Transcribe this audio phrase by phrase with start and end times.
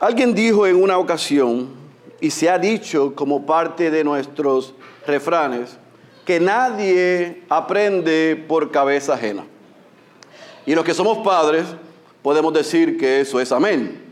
[0.00, 1.70] Alguien dijo en una ocasión,
[2.20, 4.74] y se ha dicho como parte de nuestros
[5.06, 5.76] refranes,
[6.24, 9.44] que nadie aprende por cabeza ajena.
[10.66, 11.64] Y los que somos padres
[12.22, 14.02] podemos decir que eso es amén.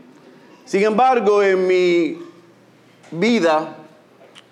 [0.65, 2.19] Sin embargo, en mi
[3.11, 3.77] vida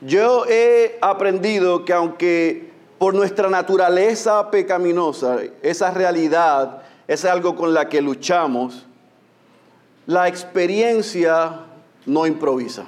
[0.01, 7.89] yo he aprendido que aunque por nuestra naturaleza pecaminosa, esa realidad es algo con la
[7.89, 8.84] que luchamos,
[10.07, 11.61] la experiencia
[12.05, 12.85] no improvisa.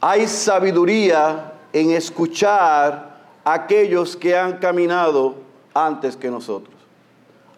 [0.00, 5.36] Hay sabiduría en escuchar a aquellos que han caminado
[5.74, 6.74] antes que nosotros.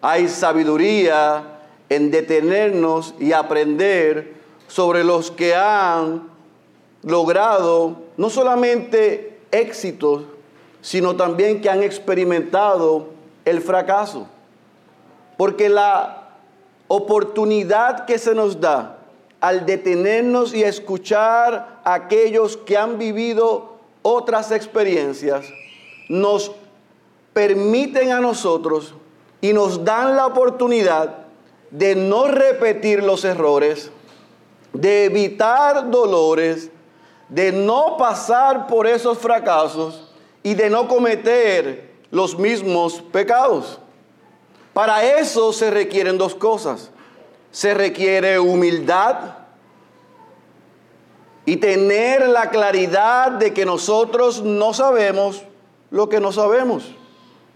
[0.01, 1.59] Hay sabiduría
[1.89, 4.35] en detenernos y aprender
[4.67, 6.29] sobre los que han
[7.03, 10.23] logrado no solamente éxitos,
[10.81, 13.07] sino también que han experimentado
[13.45, 14.27] el fracaso.
[15.37, 16.18] Porque la
[16.89, 18.97] oportunidad que se nos da
[19.39, 25.45] al detenernos y escuchar a aquellos que han vivido otras experiencias,
[26.09, 26.51] nos
[27.31, 28.95] permiten a nosotros
[29.39, 31.27] y nos dan la oportunidad
[31.71, 33.91] de no repetir los errores,
[34.73, 36.69] de evitar dolores,
[37.29, 43.79] de no pasar por esos fracasos y de no cometer los mismos pecados.
[44.73, 46.91] Para eso se requieren dos cosas.
[47.51, 49.37] Se requiere humildad
[51.45, 55.43] y tener la claridad de que nosotros no sabemos
[55.89, 56.91] lo que no sabemos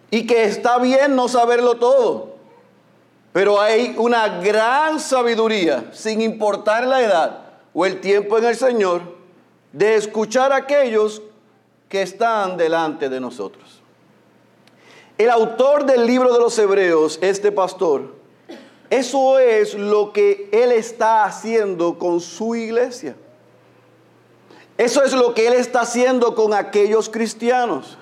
[0.09, 2.33] y que está bien no saberlo todo.
[3.31, 7.39] Pero hay una gran sabiduría, sin importar la edad
[7.73, 9.01] o el tiempo en el Señor,
[9.71, 11.21] de escuchar a aquellos
[11.89, 13.82] que están delante de nosotros.
[15.17, 18.15] El autor del libro de los Hebreos, este pastor,
[18.89, 23.15] eso es lo que él está haciendo con su iglesia.
[24.77, 27.97] Eso es lo que él está haciendo con aquellos cristianos.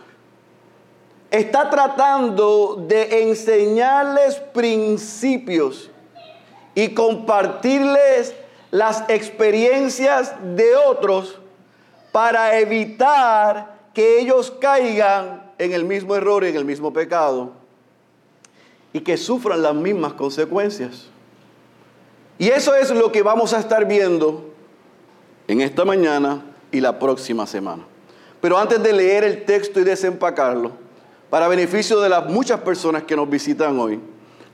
[1.29, 5.89] Está tratando de enseñarles principios
[6.75, 8.33] y compartirles
[8.69, 11.39] las experiencias de otros
[12.11, 17.51] para evitar que ellos caigan en el mismo error y en el mismo pecado
[18.93, 21.05] y que sufran las mismas consecuencias.
[22.39, 24.49] Y eso es lo que vamos a estar viendo
[25.47, 27.83] en esta mañana y la próxima semana.
[28.41, 30.71] Pero antes de leer el texto y desempacarlo,
[31.29, 33.99] para beneficio de las muchas personas que nos visitan hoy,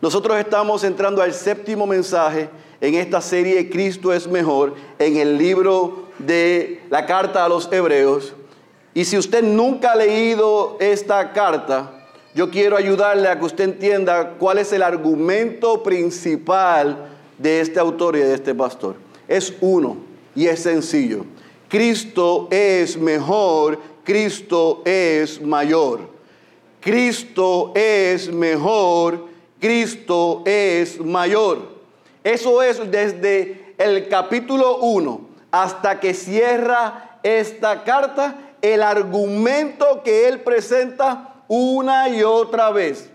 [0.02, 2.50] nosotros estamos entrando al séptimo mensaje
[2.82, 8.34] en esta serie Cristo es mejor, en el libro de la carta a los hebreos.
[8.98, 11.92] Y si usted nunca ha leído esta carta,
[12.34, 17.08] yo quiero ayudarle a que usted entienda cuál es el argumento principal
[17.38, 18.96] de este autor y de este pastor.
[19.28, 19.98] Es uno
[20.34, 21.26] y es sencillo.
[21.70, 26.00] Cristo es mejor, Cristo es mayor.
[26.82, 29.28] Cristo es mejor,
[29.60, 31.60] Cristo es mayor.
[32.24, 35.22] Eso es desde el capítulo 1
[35.52, 43.10] hasta que cierra esta carta el argumento que él presenta una y otra vez.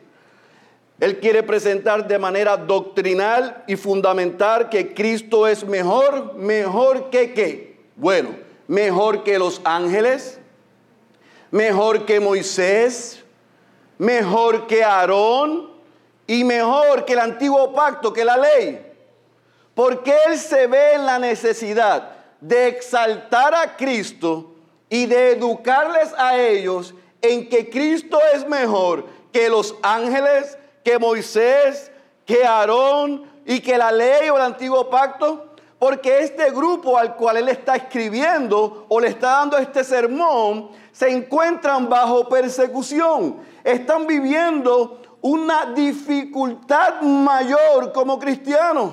[1.01, 7.77] Él quiere presentar de manera doctrinal y fundamental que Cristo es mejor, mejor que qué.
[7.97, 8.37] Bueno,
[8.69, 10.39] mejor que los ángeles,
[11.51, 13.25] mejor que Moisés,
[13.99, 15.73] mejor que Aarón
[16.27, 18.87] y mejor que el antiguo pacto, que la ley.
[19.75, 22.11] Porque Él se ve en la necesidad
[22.41, 24.52] de exaltar a Cristo
[24.93, 31.91] y de educarles a ellos en que Cristo es mejor que los ángeles, que Moisés,
[32.27, 35.47] que Aarón y que la ley o el antiguo pacto.
[35.79, 41.09] Porque este grupo al cual él está escribiendo o le está dando este sermón se
[41.09, 43.39] encuentran bajo persecución.
[43.65, 48.93] Están viviendo una dificultad mayor como cristianos.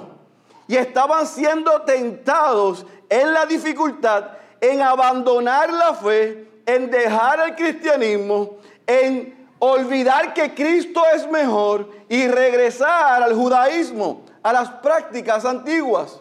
[0.66, 8.58] Y estaban siendo tentados en la dificultad en abandonar la fe, en dejar el cristianismo,
[8.86, 16.20] en olvidar que Cristo es mejor y regresar al judaísmo, a las prácticas antiguas.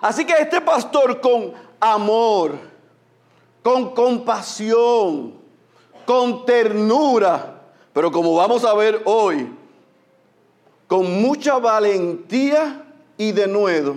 [0.00, 2.58] Así que este pastor con amor,
[3.62, 5.34] con compasión,
[6.04, 7.60] con ternura,
[7.92, 9.52] pero como vamos a ver hoy,
[10.86, 12.84] con mucha valentía
[13.16, 13.96] y denuedo,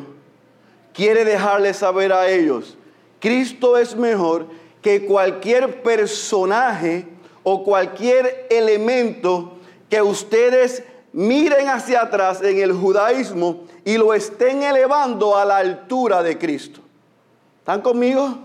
[0.93, 2.77] quiere dejarles saber a ellos
[3.19, 4.47] Cristo es mejor
[4.81, 7.05] que cualquier personaje
[7.43, 9.53] o cualquier elemento
[9.89, 16.21] que ustedes miren hacia atrás en el judaísmo y lo estén elevando a la altura
[16.23, 16.79] de Cristo.
[17.59, 18.37] ¿Están conmigo?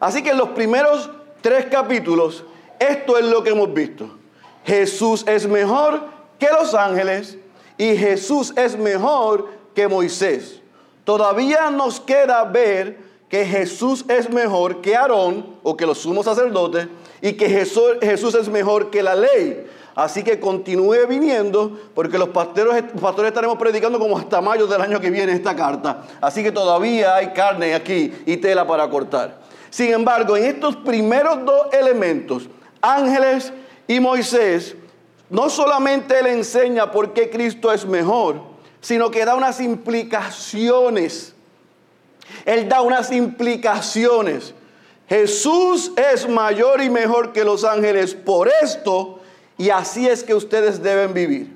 [0.00, 1.10] Así que en los primeros
[1.40, 2.44] tres capítulos,
[2.78, 4.08] esto es lo que hemos visto.
[4.64, 6.04] Jesús es mejor
[6.38, 7.36] que los ángeles
[7.76, 10.60] y Jesús es mejor que Moisés.
[11.04, 12.98] Todavía nos queda ver
[13.32, 16.86] que Jesús es mejor que Aarón o que los sumos sacerdotes
[17.22, 19.66] y que Jesús, Jesús es mejor que la ley.
[19.94, 25.00] Así que continúe viniendo porque los pastores, pastores estaremos predicando como hasta mayo del año
[25.00, 26.02] que viene esta carta.
[26.20, 29.38] Así que todavía hay carne aquí y tela para cortar.
[29.70, 32.50] Sin embargo, en estos primeros dos elementos,
[32.82, 33.50] ángeles
[33.88, 34.76] y Moisés,
[35.30, 38.42] no solamente él enseña por qué Cristo es mejor,
[38.82, 41.31] sino que da unas implicaciones.
[42.44, 44.54] Él da unas implicaciones.
[45.08, 49.20] Jesús es mayor y mejor que los ángeles por esto
[49.58, 51.54] y así es que ustedes deben vivir.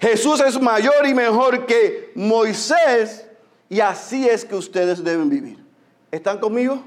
[0.00, 3.26] Jesús es mayor y mejor que Moisés
[3.68, 5.58] y así es que ustedes deben vivir.
[6.10, 6.82] ¿Están conmigo?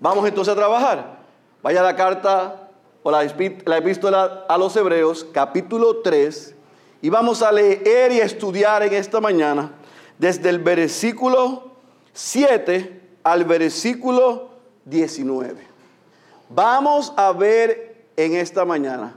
[0.00, 1.20] Vamos entonces a trabajar.
[1.62, 2.68] Vaya la carta
[3.02, 6.54] o la, epístola a los Hebreos, capítulo 3,
[7.00, 9.72] y vamos a leer y estudiar en esta mañana
[10.18, 11.71] desde el versículo
[12.12, 14.50] 7 al versículo
[14.84, 15.66] 19.
[16.48, 19.14] Vamos a ver en esta mañana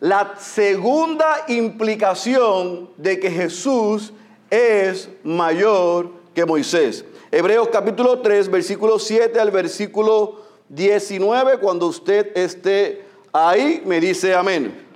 [0.00, 4.12] la segunda implicación de que Jesús
[4.50, 7.04] es mayor que Moisés.
[7.30, 14.86] Hebreos capítulo 3, versículo 7 al versículo 19, cuando usted esté ahí, me dice amén.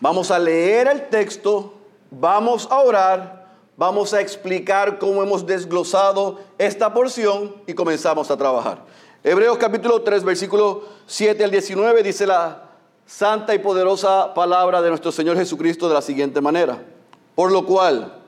[0.00, 1.74] Vamos a leer el texto,
[2.10, 3.39] vamos a orar,
[3.80, 8.84] vamos a explicar cómo hemos desglosado esta porción y comenzamos a trabajar.
[9.24, 12.64] Hebreos capítulo 3, versículo 7 al 19 dice la
[13.06, 16.76] santa y poderosa palabra de nuestro Señor Jesucristo de la siguiente manera.
[17.34, 18.20] Por lo cual,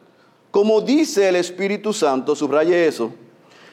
[0.50, 3.12] como dice el Espíritu Santo, subraye eso,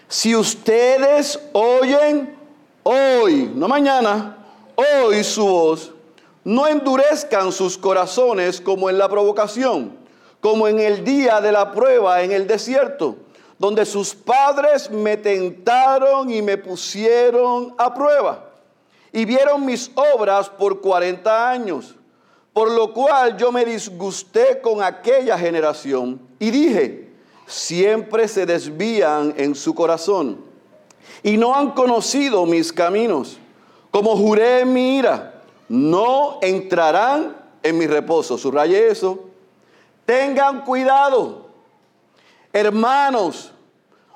[0.10, 2.38] si ustedes oyen
[2.84, 4.38] hoy, no mañana,
[4.76, 5.94] hoy su voz,
[6.44, 9.99] no endurezcan sus corazones como en la provocación,
[10.42, 13.18] como en el día de la prueba en el desierto,
[13.58, 18.50] donde sus padres me tentaron y me pusieron a prueba
[19.12, 21.96] y vieron mis obras por 40 años.
[22.54, 27.10] Por lo cual yo me disgusté con aquella generación y dije,
[27.46, 30.44] siempre se desvían en su corazón
[31.24, 33.38] y no han conocido mis caminos.
[33.92, 38.38] Como juré en mi ira, no entrarán en mi reposo.
[38.38, 39.29] Subraye eso.
[40.10, 41.52] Tengan cuidado,
[42.52, 43.52] hermanos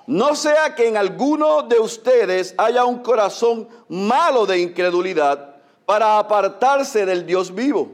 [0.07, 7.05] no sea que en alguno de ustedes haya un corazón malo de incredulidad para apartarse
[7.05, 7.91] del Dios vivo.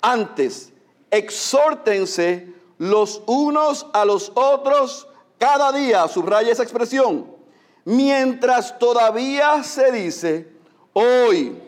[0.00, 0.72] Antes,
[1.10, 7.26] exhórtense los unos a los otros cada día, subraya esa expresión,
[7.84, 10.48] mientras todavía se dice
[10.92, 11.60] hoy,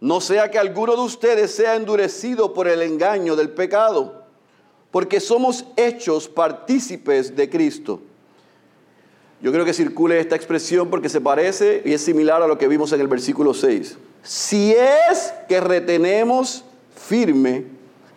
[0.00, 4.21] no sea que alguno de ustedes sea endurecido por el engaño del pecado,
[4.92, 8.00] porque somos hechos partícipes de Cristo.
[9.40, 12.68] Yo creo que circule esta expresión porque se parece y es similar a lo que
[12.68, 13.98] vimos en el versículo 6.
[14.22, 17.64] Si es que retenemos firme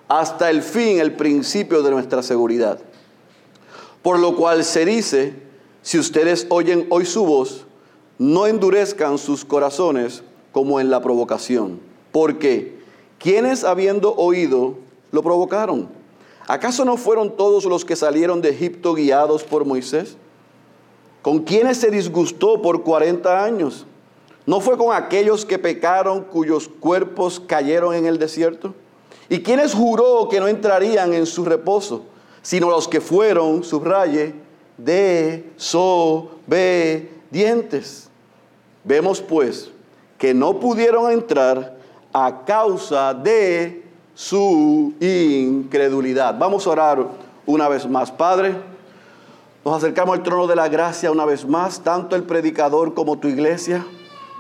[0.08, 2.80] hasta el fin el principio de nuestra seguridad.
[4.04, 5.34] Por lo cual se dice,
[5.82, 7.66] si ustedes oyen hoy su voz,
[8.20, 11.80] no endurezcan sus corazones como en la provocación.
[12.12, 12.76] Porque,
[13.18, 14.76] quienes habiendo oído,
[15.12, 16.05] lo provocaron?
[16.48, 20.16] ¿Acaso no fueron todos los que salieron de Egipto guiados por Moisés?
[21.22, 23.86] ¿Con quienes se disgustó por 40 años?
[24.46, 28.76] ¿No fue con aquellos que pecaron cuyos cuerpos cayeron en el desierto?
[29.28, 32.04] ¿Y quienes juró que no entrarían en su reposo,
[32.44, 34.36] sino los que fueron, subraye,
[37.32, 38.10] dientes?
[38.84, 39.72] Vemos pues
[40.20, 41.76] que no pudieron entrar
[42.14, 43.85] a causa de
[44.16, 46.40] su incredulidad.
[46.40, 47.06] Vamos a orar
[47.46, 48.56] una vez más, Padre.
[49.64, 53.28] Nos acercamos al trono de la gracia una vez más, tanto el predicador como tu
[53.28, 53.86] iglesia,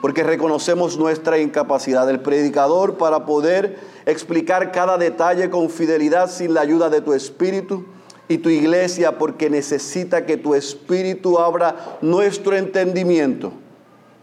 [0.01, 6.61] porque reconocemos nuestra incapacidad del predicador para poder explicar cada detalle con fidelidad sin la
[6.61, 7.85] ayuda de tu espíritu
[8.27, 13.51] y tu iglesia porque necesita que tu espíritu abra nuestro entendimiento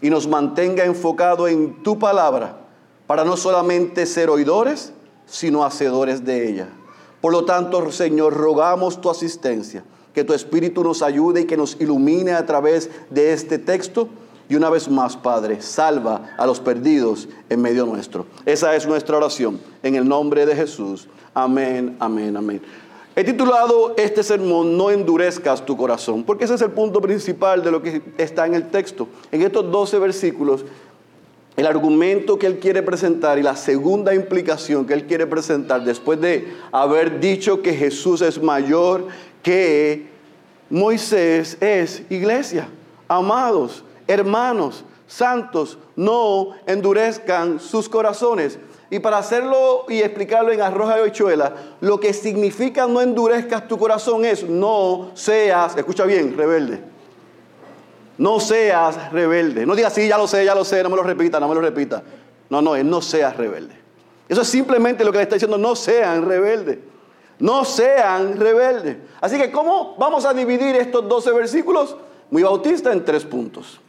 [0.00, 2.56] y nos mantenga enfocado en tu palabra
[3.06, 4.92] para no solamente ser oidores,
[5.33, 6.69] sino hacedores de ella.
[7.23, 11.81] Por lo tanto, Señor, rogamos tu asistencia que tu Espíritu nos ayude y que nos
[11.81, 14.09] ilumine a través de este texto.
[14.49, 18.27] Y una vez más, Padre, salva a los perdidos en medio nuestro.
[18.45, 19.59] Esa es nuestra oración.
[19.83, 21.09] En el nombre de Jesús.
[21.33, 22.61] Amén, amén, amén.
[23.15, 27.71] He titulado este sermón No endurezcas tu corazón, porque ese es el punto principal de
[27.71, 29.09] lo que está en el texto.
[29.31, 30.65] En estos 12 versículos,
[31.56, 36.21] el argumento que él quiere presentar y la segunda implicación que él quiere presentar después
[36.21, 39.06] de haber dicho que Jesús es mayor
[39.42, 40.06] que
[40.71, 42.68] Moisés es iglesia.
[43.06, 48.59] Amados, hermanos, santos, no endurezcan sus corazones.
[48.88, 53.76] Y para hacerlo y explicarlo en arroz y habichuela, lo que significa no endurezcas tu
[53.78, 56.91] corazón es no seas, escucha bien, rebelde.
[58.19, 59.66] No seas rebelde.
[59.66, 61.54] No digas, sí, ya lo sé, ya lo sé, no me lo repita, no me
[61.54, 62.02] lo repita.
[62.50, 63.75] No, no, es no seas rebelde.
[64.28, 66.78] Eso es simplemente lo que le está diciendo, no sean rebeldes.
[67.38, 68.99] No sean rebeldes.
[69.21, 71.97] Así que, ¿cómo vamos a dividir estos 12 versículos?
[72.31, 73.81] Muy bautista en tres puntos.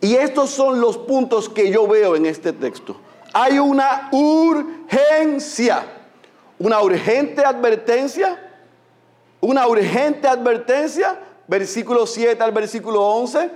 [0.00, 2.96] Y estos son los puntos que yo veo en este texto.
[3.32, 5.82] Hay una urgencia,
[6.58, 8.38] una urgente advertencia,
[9.40, 13.50] una urgente advertencia, versículo 7 al versículo 11,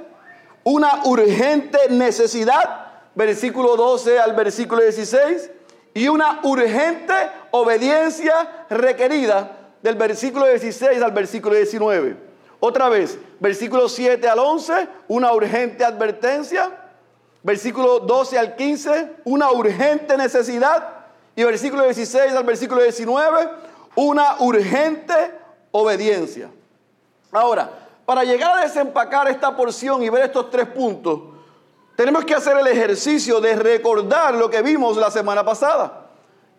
[0.65, 5.51] una urgente necesidad, versículo 12 al versículo 16,
[5.95, 7.15] y una urgente
[7.51, 12.29] obediencia requerida del versículo 16 al versículo 19.
[12.61, 16.85] Otra vez, versículo 7 al 11, una urgente advertencia.
[17.43, 20.97] Versículo 12 al 15, una urgente necesidad.
[21.37, 23.49] Y versículo 16 al versículo 19,
[23.95, 25.15] una urgente
[25.71, 26.51] obediencia.
[27.33, 27.71] Ahora,
[28.07, 31.21] para llegar a desempacar esta porción y ver estos tres puntos,
[31.95, 36.07] tenemos que hacer el ejercicio de recordar lo que vimos la semana pasada.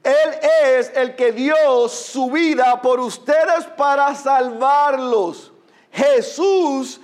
[0.02, 0.38] Él
[0.76, 5.52] es el que dio su vida por ustedes para salvarlos.
[5.92, 7.00] Jesús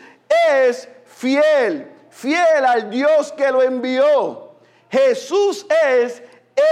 [0.51, 4.53] es fiel, fiel al Dios que lo envió.
[4.91, 6.23] Jesús es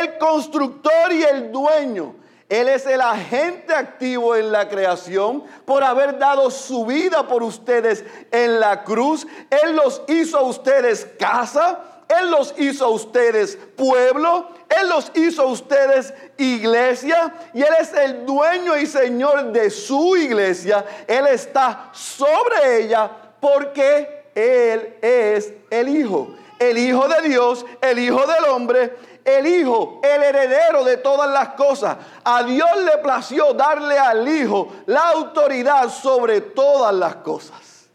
[0.00, 2.15] el constructor y el dueño.
[2.49, 8.05] Él es el agente activo en la creación por haber dado su vida por ustedes
[8.31, 9.26] en la cruz.
[9.50, 11.81] Él los hizo a ustedes casa.
[12.09, 14.49] Él los hizo a ustedes pueblo.
[14.69, 20.17] Él los hizo a ustedes iglesia y Él es el dueño y señor de su
[20.17, 20.85] iglesia.
[21.07, 23.11] Él está sobre ella
[23.41, 26.29] porque Él es el Hijo.
[26.59, 28.95] El Hijo de Dios, el Hijo del hombre,
[29.26, 31.97] el Hijo, el heredero de todas las cosas.
[32.25, 37.88] A Dios le plació darle al Hijo la autoridad sobre todas las cosas.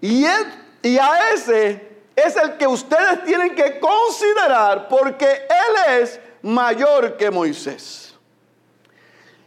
[0.00, 7.30] Y, a ese es el que ustedes tienen que considerar porque Él es mayor que
[7.30, 8.14] Moisés.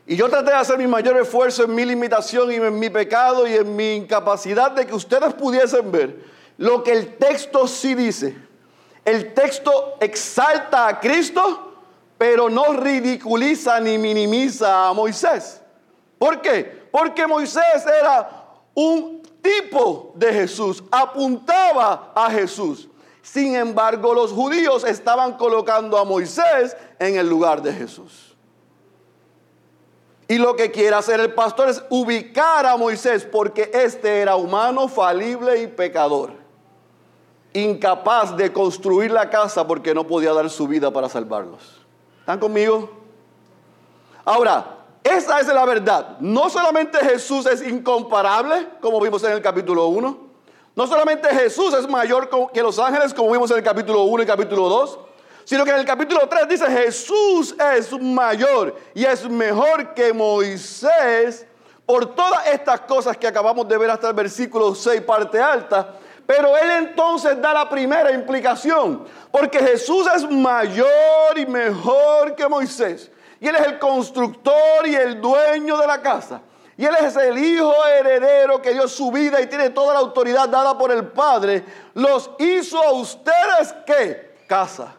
[0.07, 3.47] Y yo traté de hacer mi mayor esfuerzo en mi limitación y en mi pecado
[3.47, 6.15] y en mi incapacidad de que ustedes pudiesen ver
[6.57, 8.37] lo que el texto sí dice.
[9.05, 11.73] El texto exalta a Cristo,
[12.17, 15.61] pero no ridiculiza ni minimiza a Moisés.
[16.17, 16.87] ¿Por qué?
[16.91, 18.27] Porque Moisés era
[18.73, 22.89] un tipo de Jesús, apuntaba a Jesús.
[23.21, 28.35] Sin embargo, los judíos estaban colocando a Moisés en el lugar de Jesús.
[30.27, 34.87] Y lo que quiere hacer el pastor es ubicar a Moisés porque este era humano,
[34.87, 36.44] falible y pecador.
[37.55, 41.81] Incapaz de construir la casa porque no podía dar su vida para salvarlos.
[42.19, 42.89] ¿Están conmigo?
[44.23, 46.17] Ahora, esa es la verdad.
[46.19, 50.17] No solamente Jesús es incomparable, como vimos en el capítulo 1.
[50.75, 54.25] No solamente Jesús es mayor que los ángeles, como vimos en el capítulo 1 y
[54.25, 54.99] capítulo 2.
[55.45, 61.45] Sino que en el capítulo 3 dice Jesús es mayor y es mejor que Moisés
[61.85, 65.99] por todas estas cosas que acabamos de ver hasta el versículo 6, parte alta.
[66.25, 73.11] Pero él entonces da la primera implicación, porque Jesús es mayor y mejor que Moisés.
[73.39, 76.41] Y Él es el constructor y el dueño de la casa.
[76.77, 80.49] Y Él es el hijo heredero que dio su vida y tiene toda la autoridad
[80.49, 81.63] dada por el Padre.
[81.93, 84.35] Los hizo a ustedes qué?
[84.47, 84.95] Casa,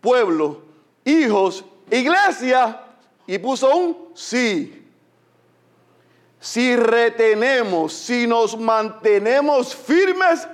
[0.00, 0.62] pueblo,
[1.04, 2.82] hijos, iglesia.
[3.26, 4.86] Y puso un sí.
[6.38, 10.46] Si retenemos, si nos mantenemos firmes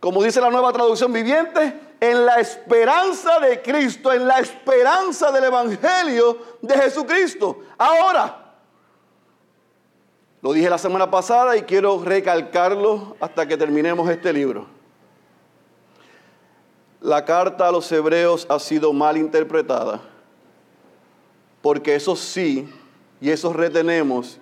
[0.00, 5.44] como dice la nueva traducción viviente, en la esperanza de Cristo, en la esperanza del
[5.44, 7.60] Evangelio de Jesucristo.
[7.78, 8.46] Ahora,
[10.42, 14.66] lo dije la semana pasada y quiero recalcarlo hasta que terminemos este libro.
[17.00, 20.00] La carta a los hebreos ha sido mal interpretada,
[21.62, 22.72] porque eso sí,
[23.20, 24.38] y eso retenemos,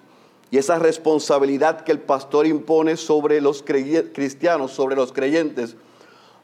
[0.55, 5.75] y esa responsabilidad que el pastor impone sobre los cristianos, sobre los creyentes,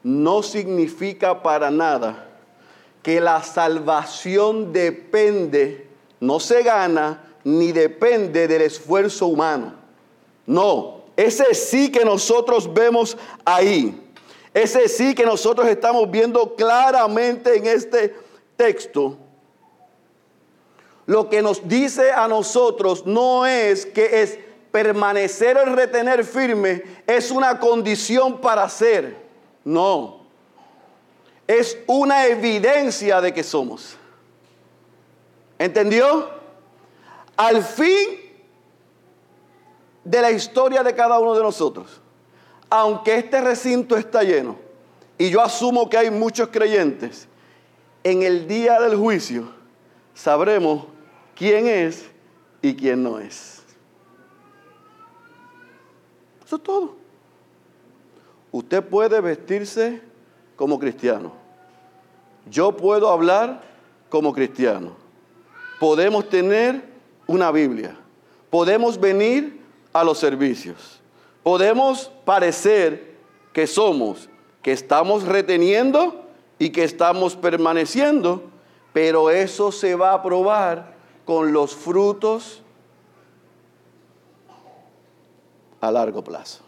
[0.03, 2.27] no significa para nada
[3.01, 5.87] que la salvación depende,
[6.19, 9.75] no se gana, ni depende del esfuerzo humano.
[10.45, 13.97] No, ese sí que nosotros vemos ahí.
[14.53, 18.13] Ese sí que nosotros estamos viendo claramente en este
[18.57, 19.15] texto.
[21.05, 24.39] Lo que nos dice a nosotros no es que es
[24.71, 29.17] permanecer o retener firme, es una condición para ser.
[29.63, 30.21] No.
[31.47, 33.97] Es una evidencia de que somos.
[35.59, 36.29] ¿Entendió?
[37.35, 38.19] Al fin
[40.03, 42.01] de la historia de cada uno de nosotros
[42.71, 44.55] aunque este recinto está lleno,
[45.17, 47.27] y yo asumo que hay muchos creyentes,
[48.01, 49.53] en el día del juicio
[50.13, 50.85] sabremos
[51.35, 52.09] quién es
[52.61, 53.63] y quién no es.
[56.45, 56.95] Eso es todo.
[58.51, 60.01] Usted puede vestirse
[60.55, 61.31] como cristiano.
[62.49, 63.61] Yo puedo hablar
[64.09, 64.91] como cristiano.
[65.79, 66.83] Podemos tener
[67.27, 67.97] una Biblia.
[68.49, 69.61] Podemos venir
[69.93, 70.99] a los servicios.
[71.43, 73.15] Podemos parecer
[73.53, 74.29] que somos,
[74.61, 76.25] que estamos reteniendo
[76.59, 78.50] y que estamos permaneciendo,
[78.93, 80.95] pero eso se va a probar
[81.25, 82.61] con los frutos
[85.79, 86.61] a largo plazo.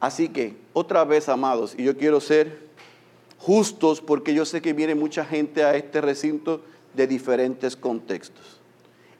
[0.00, 2.64] Así que, otra vez, amados, y yo quiero ser
[3.38, 6.60] justos porque yo sé que viene mucha gente a este recinto
[6.94, 8.60] de diferentes contextos.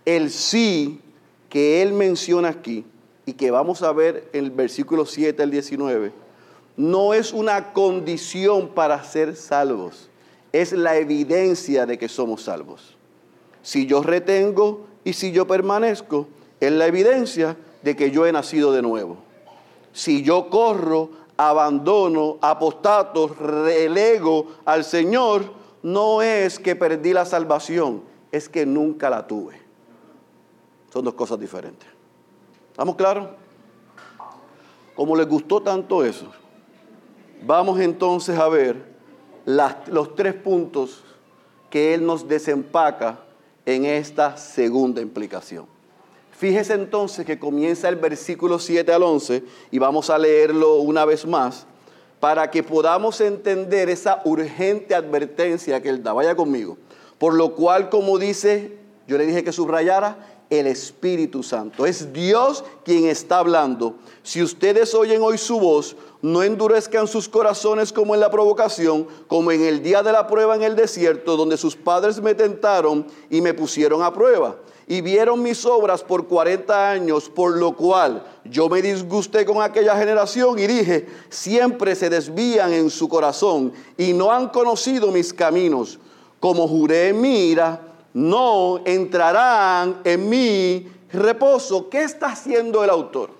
[0.04, 1.00] El sí
[1.48, 2.84] que él menciona aquí
[3.26, 6.12] y que vamos a ver en el versículo 7 al 19,
[6.76, 10.10] no es una condición para ser salvos,
[10.54, 12.94] es la evidencia de que somos salvos.
[13.60, 16.28] Si yo retengo y si yo permanezco,
[16.60, 19.16] es la evidencia de que yo he nacido de nuevo.
[19.92, 25.42] Si yo corro, abandono, apostato, relego al Señor,
[25.82, 29.60] no es que perdí la salvación, es que nunca la tuve.
[30.92, 31.88] Son dos cosas diferentes.
[32.70, 33.26] ¿Estamos claros?
[34.94, 36.30] Como les gustó tanto eso,
[37.44, 38.93] vamos entonces a ver
[39.46, 41.02] los tres puntos
[41.70, 43.18] que Él nos desempaca
[43.66, 45.66] en esta segunda implicación.
[46.32, 51.26] Fíjese entonces que comienza el versículo 7 al 11 y vamos a leerlo una vez
[51.26, 51.66] más
[52.20, 56.12] para que podamos entender esa urgente advertencia que Él da.
[56.12, 56.76] Vaya conmigo.
[57.18, 58.76] Por lo cual, como dice,
[59.06, 61.86] yo le dije que subrayara, el Espíritu Santo.
[61.86, 63.94] Es Dios quien está hablando.
[64.22, 69.52] Si ustedes oyen hoy su voz, no endurezcan sus corazones como en la provocación, como
[69.52, 73.40] en el día de la prueba en el desierto, donde sus padres me tentaron y
[73.40, 74.56] me pusieron a prueba.
[74.86, 79.96] Y vieron mis obras por 40 años, por lo cual yo me disgusté con aquella
[79.96, 85.98] generación y dije, siempre se desvían en su corazón y no han conocido mis caminos.
[86.38, 91.90] Como juré en mi ira, no entrarán en mi reposo.
[91.90, 93.30] ¿Qué está haciendo el autor?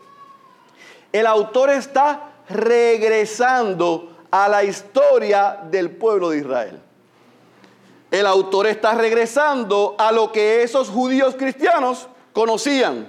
[1.13, 6.81] El autor está regresando a la historia del pueblo de Israel.
[8.11, 13.09] El autor está regresando a lo que esos judíos cristianos conocían.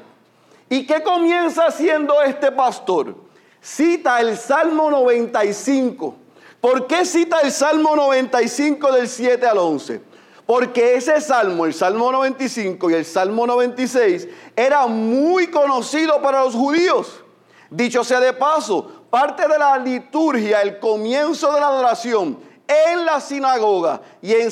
[0.70, 3.16] ¿Y qué comienza haciendo este pastor?
[3.62, 6.16] Cita el Salmo 95.
[6.62, 10.15] ¿Por qué cita el Salmo 95 del 7 al 11?
[10.46, 16.54] Porque ese salmo, el Salmo 95 y el Salmo 96, era muy conocido para los
[16.54, 17.24] judíos.
[17.70, 23.20] Dicho sea de paso, parte de la liturgia, el comienzo de la adoración en la
[23.22, 24.50] sinagoga y en,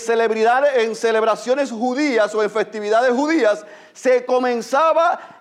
[0.76, 5.33] en celebraciones judías o en festividades judías, se comenzaba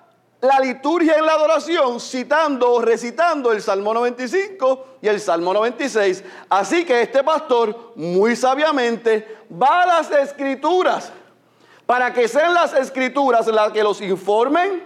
[0.42, 6.24] la liturgia en la adoración citando o recitando el Salmo 95 y el Salmo 96.
[6.50, 11.12] Así que este pastor muy sabiamente va a las escrituras
[11.86, 14.82] para que sean las escrituras las que los informen,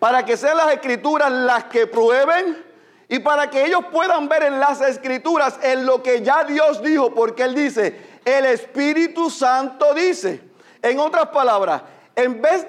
[0.00, 2.64] para que sean las escrituras las que prueben
[3.08, 7.14] y para que ellos puedan ver en las escrituras en lo que ya Dios dijo,
[7.14, 10.50] porque Él dice, el Espíritu Santo dice.
[10.82, 11.82] En otras palabras,
[12.20, 12.66] en vez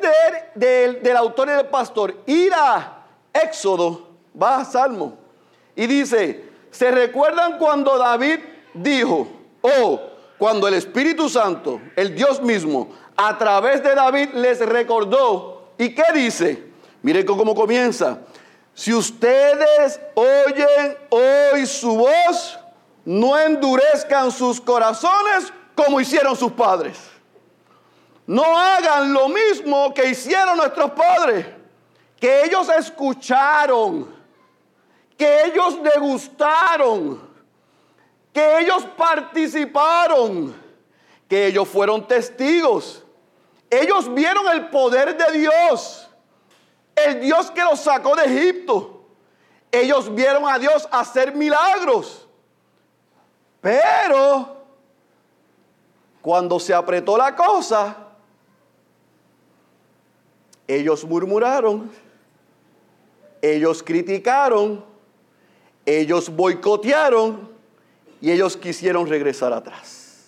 [0.56, 4.08] de, del autor y del pastor ir a Éxodo,
[4.42, 5.18] va a Salmo.
[5.76, 8.40] Y dice, ¿se recuerdan cuando David
[8.74, 9.28] dijo,
[9.62, 10.00] oh,
[10.38, 15.74] cuando el Espíritu Santo, el Dios mismo, a través de David les recordó?
[15.78, 16.64] ¿Y qué dice?
[17.02, 18.20] Miren cómo comienza.
[18.74, 22.58] Si ustedes oyen hoy su voz,
[23.04, 27.11] no endurezcan sus corazones como hicieron sus padres.
[28.32, 31.46] No hagan lo mismo que hicieron nuestros padres,
[32.18, 34.08] que ellos escucharon,
[35.18, 37.30] que ellos degustaron,
[38.32, 40.56] que ellos participaron,
[41.28, 43.04] que ellos fueron testigos.
[43.70, 46.10] Ellos vieron el poder de Dios,
[46.96, 49.08] el Dios que los sacó de Egipto.
[49.70, 52.30] Ellos vieron a Dios hacer milagros.
[53.60, 54.56] Pero
[56.22, 58.01] cuando se apretó la cosa,
[60.68, 61.92] ellos murmuraron,
[63.42, 64.84] ellos criticaron,
[65.86, 67.50] ellos boicotearon
[68.22, 70.28] y ellos quisieron regresar atrás.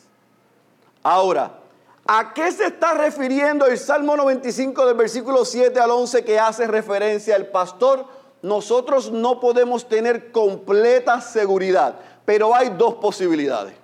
[1.03, 1.59] Ahora,
[2.07, 6.65] ¿a qué se está refiriendo el Salmo 95 del versículo 7 al 11 que hace
[6.65, 8.05] referencia al pastor?
[8.41, 13.75] Nosotros no podemos tener completa seguridad, pero hay dos posibilidades.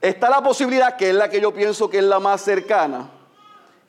[0.00, 3.10] Está la posibilidad, que es la que yo pienso que es la más cercana,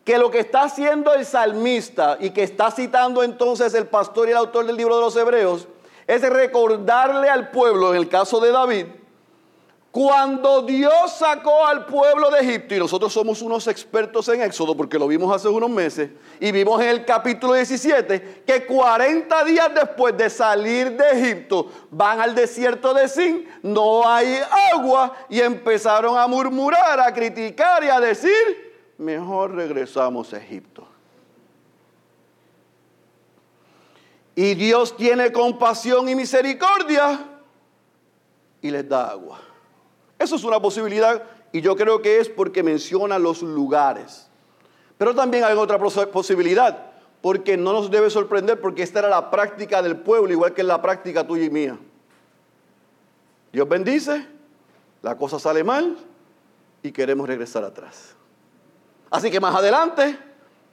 [0.05, 4.31] que lo que está haciendo el salmista y que está citando entonces el pastor y
[4.31, 5.67] el autor del libro de los Hebreos
[6.05, 8.85] es recordarle al pueblo, en el caso de David,
[9.89, 14.99] cuando Dios sacó al pueblo de Egipto, y nosotros somos unos expertos en Éxodo porque
[14.99, 20.15] lo vimos hace unos meses, y vimos en el capítulo 17 que 40 días después
[20.15, 24.37] de salir de Egipto van al desierto de Sin, no hay
[24.73, 28.64] agua, y empezaron a murmurar, a criticar y a decir,
[28.97, 30.87] mejor regresamos a Egipto.
[34.35, 37.25] Y Dios tiene compasión y misericordia
[38.61, 39.39] y les da agua.
[40.19, 44.27] Eso es una posibilidad y yo creo que es porque menciona los lugares.
[44.97, 49.81] Pero también hay otra posibilidad, porque no nos debe sorprender porque esta era la práctica
[49.81, 51.77] del pueblo, igual que la práctica tuya y mía.
[53.51, 54.27] Dios bendice,
[55.01, 55.97] la cosa sale mal
[56.83, 58.15] y queremos regresar atrás.
[59.09, 60.17] Así que más adelante,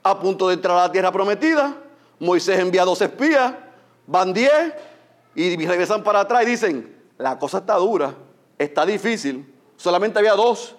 [0.03, 1.75] a punto de entrar a la tierra prometida,
[2.19, 3.53] Moisés envía dos espías,
[4.07, 4.73] van diez
[5.35, 8.13] y regresan para atrás y dicen, la cosa está dura,
[8.57, 9.53] está difícil.
[9.77, 10.75] Solamente había dos,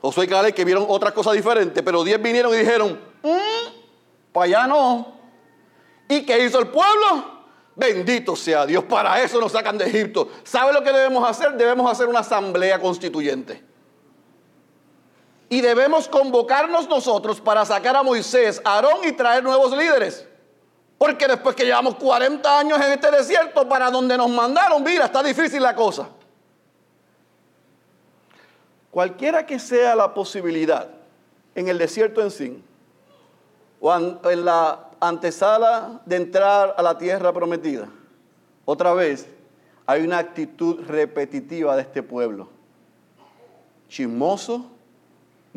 [0.00, 4.66] Josué y que vieron otras cosas diferentes, pero diez vinieron y dijeron, mm, para allá
[4.66, 5.16] no.
[6.08, 7.36] ¿Y qué hizo el pueblo?
[7.74, 10.28] Bendito sea Dios, para eso nos sacan de Egipto.
[10.44, 11.52] ¿Sabe lo que debemos hacer?
[11.54, 13.62] Debemos hacer una asamblea constituyente.
[15.48, 20.26] Y debemos convocarnos nosotros para sacar a Moisés, Aarón y traer nuevos líderes.
[20.98, 25.22] Porque después que llevamos 40 años en este desierto, para donde nos mandaron, mira, está
[25.22, 26.08] difícil la cosa.
[28.90, 30.88] Cualquiera que sea la posibilidad
[31.54, 32.64] en el desierto en sí,
[33.78, 37.88] o en la antesala de entrar a la tierra prometida,
[38.64, 39.28] otra vez
[39.84, 42.48] hay una actitud repetitiva de este pueblo.
[43.88, 44.70] Chismoso,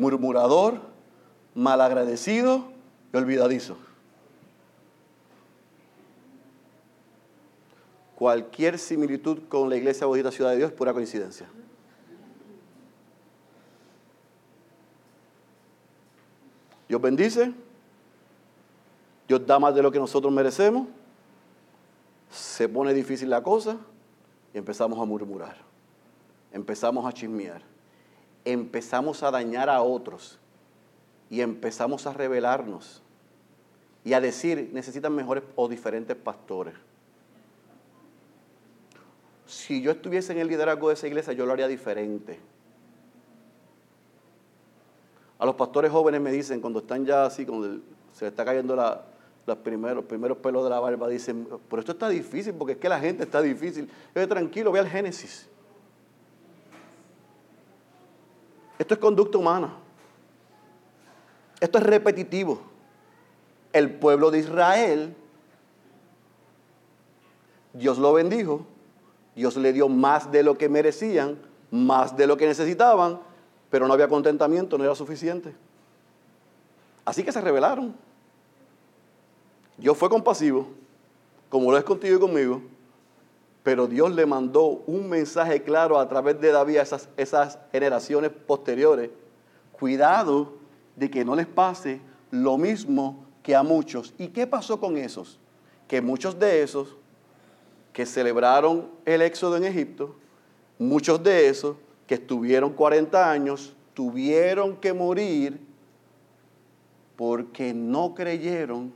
[0.00, 0.80] murmurador,
[1.54, 2.64] malagradecido
[3.12, 3.76] y olvidadizo.
[8.16, 11.46] Cualquier similitud con la iglesia bonita ciudad de Dios es pura coincidencia.
[16.88, 17.52] Dios bendice,
[19.28, 20.88] Dios da más de lo que nosotros merecemos,
[22.30, 23.76] se pone difícil la cosa
[24.54, 25.56] y empezamos a murmurar,
[26.52, 27.69] empezamos a chismear,
[28.44, 30.38] empezamos a dañar a otros
[31.28, 33.02] y empezamos a rebelarnos
[34.04, 36.74] y a decir, necesitan mejores o diferentes pastores.
[39.46, 42.38] Si yo estuviese en el liderazgo de esa iglesia, yo lo haría diferente.
[45.38, 47.80] A los pastores jóvenes me dicen, cuando están ya así, cuando
[48.12, 49.04] se está cayendo la,
[49.46, 52.88] los primeros, primeros pelos de la barba, dicen, pero esto está difícil porque es que
[52.88, 53.90] la gente está difícil.
[54.14, 55.48] Yo tranquilo, ve al Génesis.
[58.90, 59.72] Esto es conducta humana.
[61.60, 62.60] Esto es repetitivo.
[63.72, 65.14] El pueblo de Israel,
[67.72, 68.66] Dios lo bendijo,
[69.36, 71.38] Dios le dio más de lo que merecían,
[71.70, 73.20] más de lo que necesitaban,
[73.70, 75.54] pero no había contentamiento, no era suficiente.
[77.04, 77.94] Así que se rebelaron.
[79.76, 80.66] Dios fue compasivo,
[81.48, 82.60] como lo es contigo y conmigo,
[83.62, 88.30] pero Dios le mandó un mensaje claro a través de David a esas, esas generaciones
[88.30, 89.10] posteriores.
[89.72, 90.54] Cuidado
[90.96, 94.14] de que no les pase lo mismo que a muchos.
[94.18, 95.38] ¿Y qué pasó con esos?
[95.88, 96.96] Que muchos de esos
[97.92, 100.14] que celebraron el éxodo en Egipto,
[100.78, 105.60] muchos de esos que estuvieron 40 años tuvieron que morir
[107.16, 108.92] porque no creyeron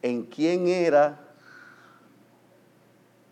[0.00, 1.27] en quién era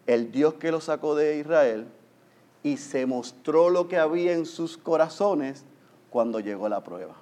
[0.06, 1.86] el Dios que los sacó de Israel
[2.62, 5.64] y se mostró lo que había en sus corazones
[6.10, 7.14] cuando llegó la prueba.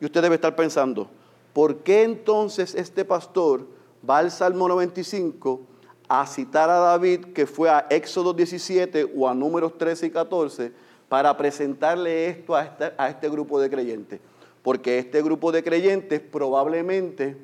[0.00, 1.08] Y usted debe estar pensando,
[1.52, 3.66] ¿por qué entonces este pastor
[4.08, 5.60] va al Salmo 95
[6.08, 10.72] a citar a David que fue a Éxodo 17 o a números 13 y 14
[11.08, 14.20] para presentarle esto a este, a este grupo de creyentes?
[14.62, 17.36] Porque este grupo de creyentes probablemente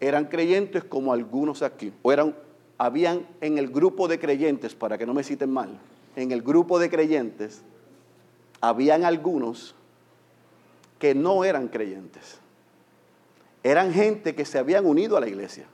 [0.00, 2.34] eran creyentes como algunos aquí, o eran
[2.78, 5.78] habían en el grupo de creyentes, para que no me citen mal,
[6.16, 7.62] en el grupo de creyentes,
[8.60, 9.74] habían algunos
[10.98, 12.38] que no eran creyentes.
[13.62, 15.66] Eran gente que se habían unido a la iglesia.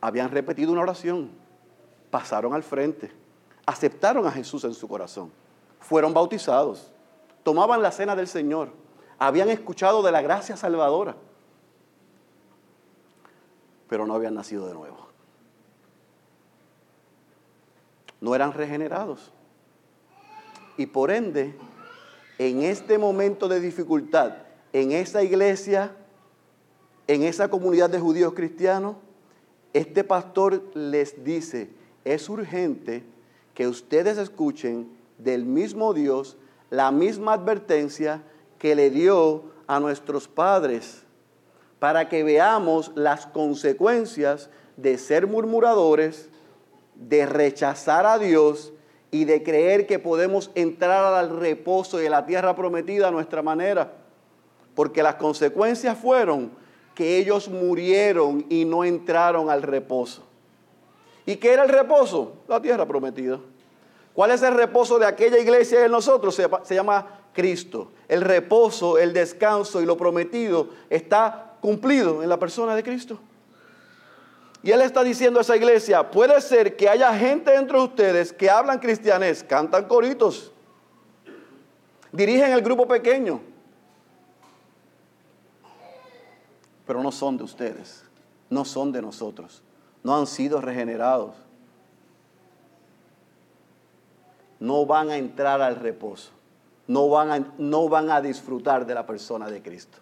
[0.00, 1.30] Habían repetido una oración,
[2.10, 3.12] pasaron al frente,
[3.66, 5.30] aceptaron a Jesús en su corazón,
[5.78, 6.90] fueron bautizados,
[7.42, 8.70] tomaban la cena del Señor,
[9.18, 11.16] habían escuchado de la gracia salvadora,
[13.88, 15.09] pero no habían nacido de nuevo.
[18.20, 19.32] No eran regenerados.
[20.76, 21.54] Y por ende,
[22.38, 24.34] en este momento de dificultad,
[24.72, 25.94] en esa iglesia,
[27.06, 28.96] en esa comunidad de judíos cristianos,
[29.72, 31.70] este pastor les dice,
[32.04, 33.04] es urgente
[33.54, 36.36] que ustedes escuchen del mismo Dios
[36.70, 38.22] la misma advertencia
[38.58, 41.02] que le dio a nuestros padres,
[41.78, 46.29] para que veamos las consecuencias de ser murmuradores,
[47.00, 48.72] de rechazar a Dios
[49.10, 53.92] y de creer que podemos entrar al reposo de la tierra prometida a nuestra manera.
[54.74, 56.52] Porque las consecuencias fueron
[56.94, 60.22] que ellos murieron y no entraron al reposo.
[61.26, 62.34] ¿Y qué era el reposo?
[62.46, 63.40] La tierra prometida.
[64.12, 66.40] ¿Cuál es el reposo de aquella iglesia de nosotros?
[66.62, 67.92] Se llama Cristo.
[68.08, 73.18] El reposo, el descanso y lo prometido está cumplido en la persona de Cristo.
[74.62, 78.50] Y él está diciendo a esa iglesia, puede ser que haya gente entre ustedes que
[78.50, 80.52] hablan cristianés, cantan coritos,
[82.12, 83.40] dirigen el grupo pequeño,
[86.86, 88.04] pero no son de ustedes,
[88.50, 89.62] no son de nosotros,
[90.02, 91.34] no han sido regenerados.
[94.58, 96.32] No van a entrar al reposo,
[96.86, 99.96] no van a, no van a disfrutar de la persona de Cristo.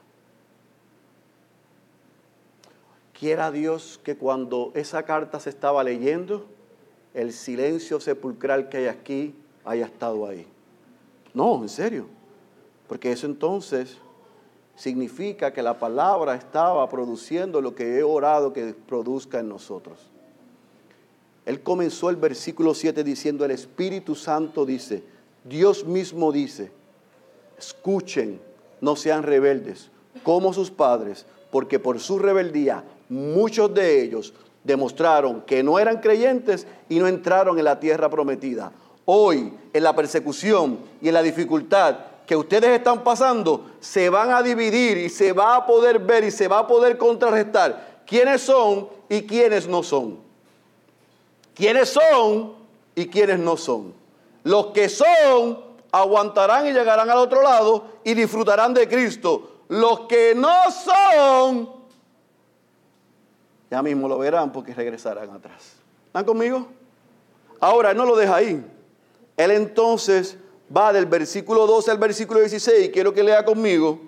[3.18, 6.46] Quiera Dios que cuando esa carta se estaba leyendo,
[7.14, 10.46] el silencio sepulcral que hay aquí haya estado ahí.
[11.34, 12.06] No, en serio.
[12.86, 13.98] Porque eso entonces
[14.76, 19.98] significa que la palabra estaba produciendo lo que he orado que produzca en nosotros.
[21.44, 25.02] Él comenzó el versículo 7 diciendo, el Espíritu Santo dice,
[25.42, 26.70] Dios mismo dice,
[27.58, 28.40] escuchen,
[28.80, 29.90] no sean rebeldes
[30.22, 36.66] como sus padres, porque por su rebeldía muchos de ellos demostraron que no eran creyentes
[36.88, 38.72] y no entraron en la tierra prometida.
[39.04, 44.42] Hoy, en la persecución y en la dificultad que ustedes están pasando, se van a
[44.42, 48.88] dividir y se va a poder ver y se va a poder contrarrestar quiénes son
[49.08, 50.18] y quiénes no son.
[51.54, 52.52] Quiénes son
[52.94, 53.94] y quiénes no son.
[54.44, 55.58] Los que son
[55.90, 59.62] aguantarán y llegarán al otro lado y disfrutarán de Cristo.
[59.68, 61.77] Los que no son
[63.70, 65.74] ya mismo lo verán porque regresarán atrás.
[66.06, 66.66] ¿Están conmigo?
[67.60, 68.64] Ahora, no lo deja ahí.
[69.36, 70.36] Él entonces
[70.74, 74.00] va del versículo 12 al versículo 16, quiero que lea conmigo,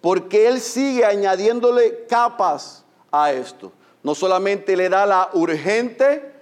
[0.00, 3.72] porque él sigue añadiéndole capas a esto.
[4.02, 6.32] No solamente le da la urgente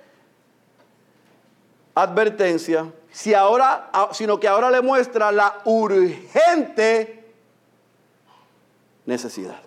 [1.94, 7.24] advertencia, sino que ahora le muestra la urgente
[9.06, 9.60] necesidad.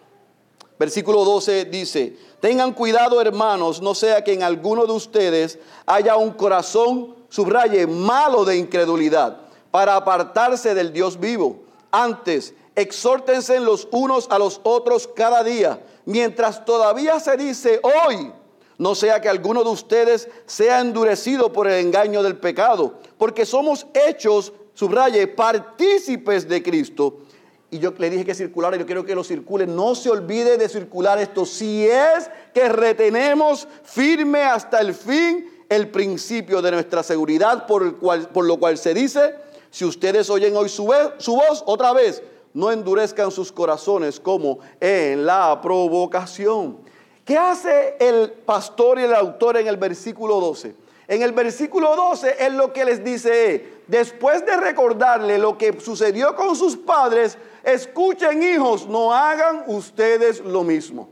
[0.79, 6.31] Versículo 12 dice, tengan cuidado hermanos, no sea que en alguno de ustedes haya un
[6.31, 11.61] corazón, subraye, malo de incredulidad, para apartarse del Dios vivo.
[11.91, 18.31] Antes, exhórtense los unos a los otros cada día, mientras todavía se dice hoy,
[18.77, 23.87] no sea que alguno de ustedes sea endurecido por el engaño del pecado, porque somos
[23.95, 27.21] hechos, subraye, partícipes de Cristo
[27.69, 29.67] y yo le dije que circular y yo quiero que lo circule.
[29.67, 31.45] No se olvide de circular esto.
[31.45, 38.57] Si es que retenemos firme hasta el fin el principio de nuestra seguridad, por, lo
[38.57, 39.35] cual se dice,
[39.69, 45.25] si ustedes oyen hoy su, su voz, otra vez, no endurezcan sus corazones como en
[45.25, 46.77] la provocación.
[47.25, 50.86] ¿Qué hace el pastor y el autor en el versículo 12?
[51.07, 56.35] En el versículo 12 es lo que les dice, después de recordarle lo que sucedió
[56.35, 61.09] con sus padres, escuchen hijos, no hagan ustedes lo mismo.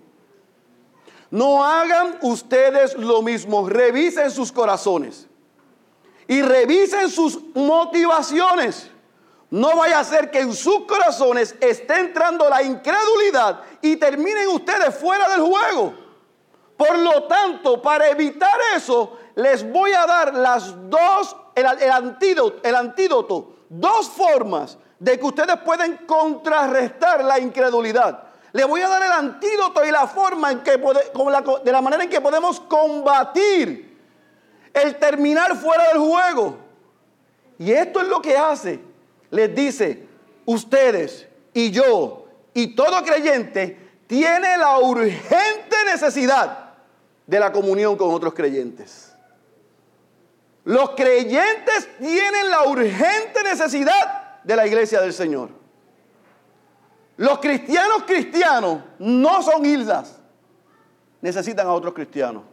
[1.31, 5.27] No hagan ustedes lo mismo, revisen sus corazones
[6.27, 8.89] y revisen sus motivaciones.
[9.49, 14.95] No vaya a ser que en sus corazones esté entrando la incredulidad y terminen ustedes
[14.95, 15.93] fuera del juego.
[16.75, 22.75] Por lo tanto, para evitar eso, les voy a dar las dos, el, antídoto, el
[22.75, 28.23] antídoto, dos formas de que ustedes pueden contrarrestar la incredulidad.
[28.53, 32.09] Les voy a dar el antídoto y la forma en que de la manera en
[32.09, 33.99] que podemos combatir
[34.73, 36.57] el terminar fuera del juego.
[37.59, 38.79] Y esto es lo que hace.
[39.31, 40.07] Les dice,
[40.45, 46.69] ustedes y yo y todo creyente tiene la urgente necesidad
[47.27, 49.14] de la comunión con otros creyentes.
[50.65, 55.49] Los creyentes tienen la urgente necesidad de la iglesia del Señor.
[57.17, 60.17] Los cristianos cristianos no son islas.
[61.21, 62.43] Necesitan a otros cristianos.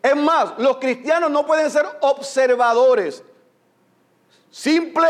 [0.00, 3.22] Es más, los cristianos no pueden ser observadores.
[4.48, 5.08] Simple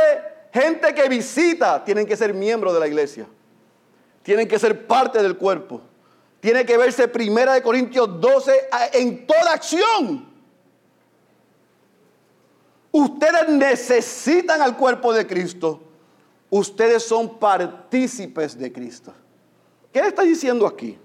[0.52, 3.26] gente que visita tienen que ser miembros de la iglesia.
[4.22, 5.82] Tienen que ser parte del cuerpo.
[6.40, 10.29] Tiene que verse primera de Corintios 12 en toda acción.
[12.92, 15.80] Ustedes necesitan al cuerpo de Cristo.
[16.48, 19.12] Ustedes son partícipes de Cristo.
[19.92, 20.98] ¿Qué le está diciendo aquí?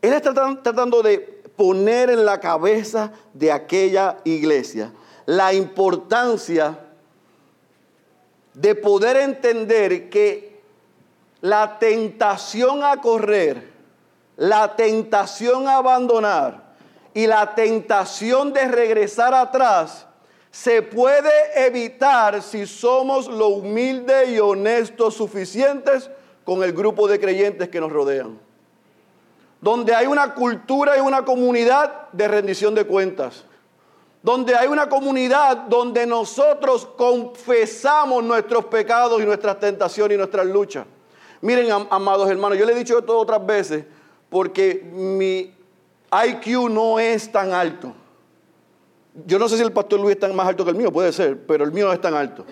[0.00, 1.18] Él está tratando de
[1.56, 4.92] poner en la cabeza de aquella iglesia
[5.26, 6.78] la importancia
[8.54, 10.60] de poder entender que
[11.40, 13.70] la tentación a correr,
[14.36, 16.74] la tentación a abandonar
[17.12, 20.07] y la tentación de regresar atrás
[20.50, 21.30] se puede
[21.66, 26.10] evitar si somos lo humildes y honestos suficientes
[26.44, 28.38] con el grupo de creyentes que nos rodean.
[29.60, 33.44] Donde hay una cultura y una comunidad de rendición de cuentas.
[34.22, 40.86] Donde hay una comunidad donde nosotros confesamos nuestros pecados y nuestras tentaciones y nuestras luchas.
[41.40, 43.84] Miren, amados hermanos, yo le he dicho esto otras veces
[44.28, 45.54] porque mi
[46.10, 47.92] IQ no es tan alto.
[49.26, 51.46] Yo no sé si el pastor Luis está más alto que el mío, puede ser,
[51.46, 52.44] pero el mío no es tan alto.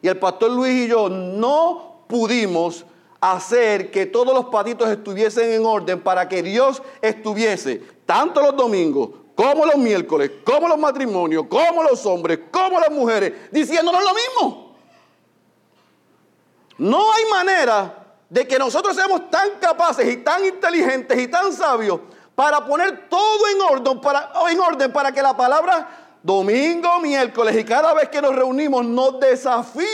[0.00, 2.84] Y el pastor Luis y yo no pudimos
[3.20, 9.10] hacer que todos los patitos estuviesen en orden para que Dios estuviese tanto los domingos
[9.34, 14.76] como los miércoles, como los matrimonios, como los hombres, como las mujeres, diciéndonos lo mismo.
[16.78, 22.00] No hay manera de que nosotros seamos tan capaces y tan inteligentes y tan sabios
[22.34, 27.64] para poner todo en orden para, en orden para que la palabra domingo, miércoles y
[27.64, 29.86] cada vez que nos reunimos nos desafíe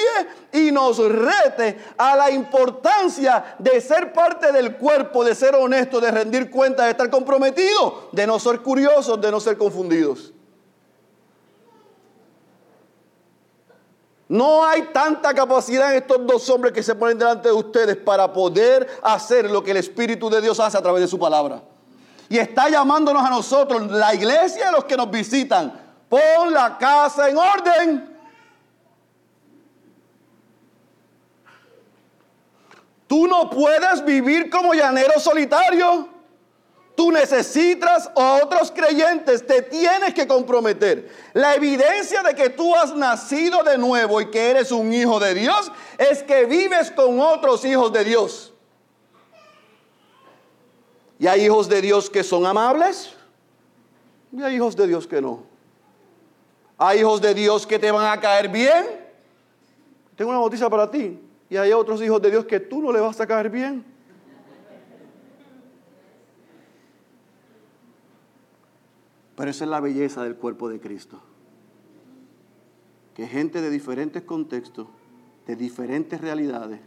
[0.53, 6.11] y nos rete a la importancia de ser parte del cuerpo, de ser honesto, de
[6.11, 10.33] rendir cuentas, de estar comprometido, de no ser curiosos, de no ser confundidos.
[14.27, 18.33] No hay tanta capacidad en estos dos hombres que se ponen delante de ustedes para
[18.33, 21.63] poder hacer lo que el Espíritu de Dios hace a través de su palabra.
[22.29, 25.84] Y está llamándonos a nosotros, la iglesia, a los que nos visitan,
[26.15, 28.17] Pon la casa en orden.
[33.09, 36.09] Tú no puedes vivir como llanero solitario.
[36.95, 41.11] Tú necesitas a otros creyentes, te tienes que comprometer.
[41.33, 45.35] La evidencia de que tú has nacido de nuevo y que eres un hijo de
[45.35, 48.53] Dios es que vives con otros hijos de Dios.
[51.19, 53.15] Y hay hijos de Dios que son amables
[54.33, 55.54] y hay hijos de Dios que no.
[56.77, 58.85] Hay hijos de Dios que te van a caer bien.
[60.17, 61.19] Tengo una noticia para ti.
[61.49, 63.85] Y hay otros hijos de Dios que tú no le vas a caer bien.
[69.37, 71.21] Pero esa es la belleza del cuerpo de Cristo.
[73.15, 74.89] Que gente de diferentes contextos,
[75.47, 76.81] de diferentes realidades,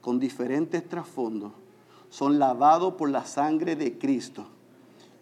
[0.00, 1.52] con diferentes trasfondos,
[2.08, 4.46] son lavados por la sangre de Cristo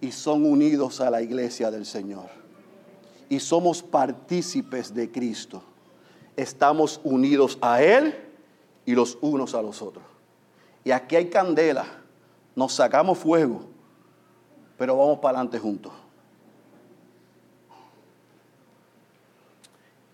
[0.00, 2.47] y son unidos a la iglesia del Señor
[3.28, 5.62] y somos partícipes de Cristo.
[6.36, 8.14] Estamos unidos a Él
[8.86, 10.04] y los unos a los otros.
[10.84, 11.84] Y aquí hay candela,
[12.54, 13.66] nos sacamos fuego,
[14.78, 15.92] pero vamos para adelante juntos.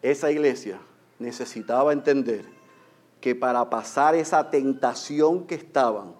[0.02, 0.80] Esa iglesia
[1.18, 2.44] necesitaba entender
[3.20, 6.14] que para pasar esa tentación que estaban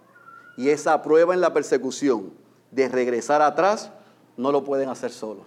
[0.57, 2.33] y esa prueba en la persecución
[2.71, 3.91] de regresar atrás,
[4.37, 5.47] no lo pueden hacer solos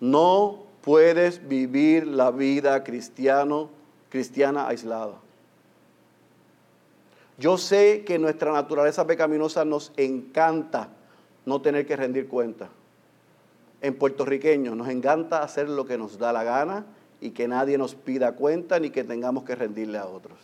[0.00, 3.68] No puedes vivir la vida cristiano,
[4.08, 5.14] cristiana aislada.
[7.38, 10.88] Yo sé que nuestra naturaleza pecaminosa nos encanta
[11.46, 12.68] no tener que rendir cuenta.
[13.80, 16.84] En puertorriqueños nos encanta hacer lo que nos da la gana
[17.20, 20.38] y que nadie nos pida cuenta ni que tengamos que rendirle a otros.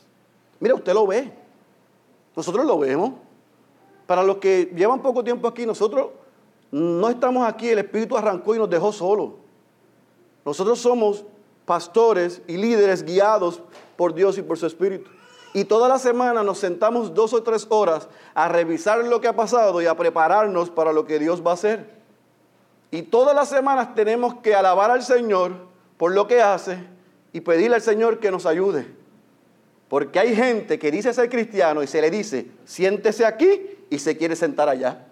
[0.61, 1.33] Mira, usted lo ve.
[2.37, 3.13] Nosotros lo vemos.
[4.07, 6.11] Para los que llevan poco tiempo aquí, nosotros
[6.71, 9.31] no estamos aquí, el Espíritu arrancó y nos dejó solos.
[10.45, 11.25] Nosotros somos
[11.65, 13.61] pastores y líderes guiados
[13.97, 15.11] por Dios y por su Espíritu.
[15.55, 19.37] Y toda la semana nos sentamos dos o tres horas a revisar lo que ha
[19.37, 21.95] pasado y a prepararnos para lo que Dios va a hacer.
[22.91, 25.53] Y todas las semanas tenemos que alabar al Señor
[25.97, 26.79] por lo que hace
[27.33, 28.87] y pedirle al Señor que nos ayude.
[29.89, 34.17] Porque hay gente que dice ser cristiano y se le dice, siéntese aquí y se
[34.17, 35.07] quiere sentar allá.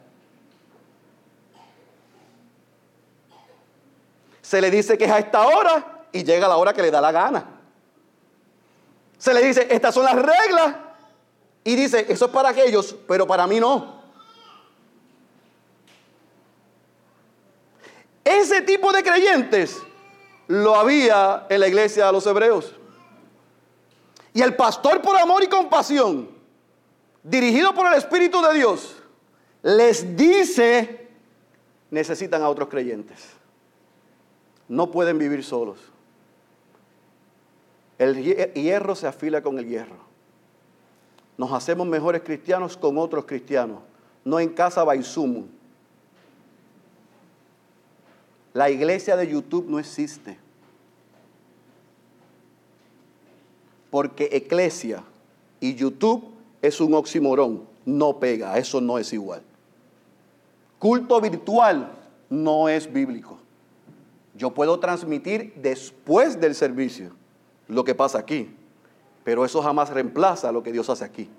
[4.53, 7.01] Se le dice que es a esta hora y llega la hora que le da
[7.01, 7.63] la gana
[9.23, 10.75] se le dice, estas son las reglas.
[11.63, 14.03] Y dice, eso es para aquellos, pero para mí no.
[18.25, 19.81] Ese tipo de creyentes
[20.49, 22.75] lo había en la iglesia de los hebreos.
[24.35, 26.29] Y el pastor por amor y compasión,
[27.23, 28.97] dirigido por el Espíritu de Dios,
[29.63, 31.09] les dice,
[31.91, 33.41] necesitan a otros creyentes.
[34.73, 35.77] No pueden vivir solos.
[37.99, 38.23] El
[38.55, 39.99] hierro se afila con el hierro.
[41.37, 43.81] Nos hacemos mejores cristianos con otros cristianos,
[44.25, 45.45] no en casa Baisumu.
[48.55, 50.39] La iglesia de YouTube no existe.
[53.91, 55.05] Porque eclesia
[55.61, 59.43] y YouTube es un oximorón, no pega, eso no es igual.
[60.79, 61.93] Culto virtual
[62.31, 63.42] no es bíblico.
[64.43, 67.13] Yo puedo transmitir después del servicio
[67.69, 68.53] lo que pasa aquí.
[69.23, 71.31] Pero eso jamás reemplaza lo que Dios hace aquí.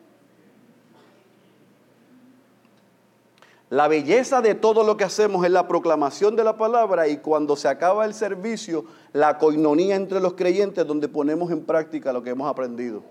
[3.69, 7.57] La belleza de todo lo que hacemos es la proclamación de la palabra y cuando
[7.57, 12.29] se acaba el servicio, la coinonía entre los creyentes donde ponemos en práctica lo que
[12.29, 13.03] hemos aprendido.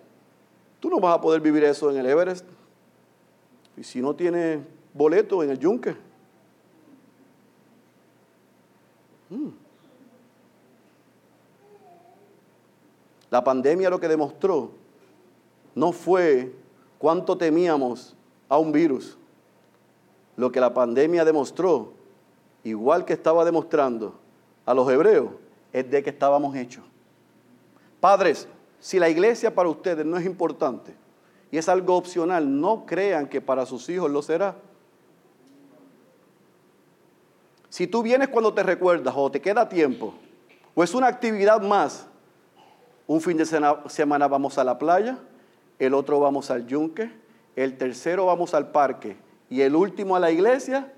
[0.81, 2.47] Tú no vas a poder vivir eso en el Everest.
[3.77, 4.59] Y si no tienes
[4.95, 5.95] boleto en el yunque.
[9.29, 9.62] Mm.
[13.33, 14.73] La pandemia lo que demostró
[15.75, 16.55] no fue
[16.99, 18.15] cuánto temíamos
[18.47, 19.17] a un virus.
[20.37, 21.95] Lo que la pandemia demostró,
[22.63, 24.13] igual que estaba demostrando
[24.67, 25.31] a los hebreos,
[25.73, 26.85] es de que estábamos hechos.
[28.01, 28.47] Padres,
[28.79, 30.95] si la iglesia para ustedes no es importante
[31.51, 34.57] y es algo opcional, no crean que para sus hijos lo será.
[37.71, 40.13] Si tú vienes cuando te recuerdas o te queda tiempo,
[40.75, 42.09] o es una actividad más,
[43.07, 45.19] un fin de semana vamos a la playa,
[45.79, 47.11] el otro vamos al yunque,
[47.57, 49.17] el tercero vamos al parque
[49.51, 50.93] y el último a la iglesia.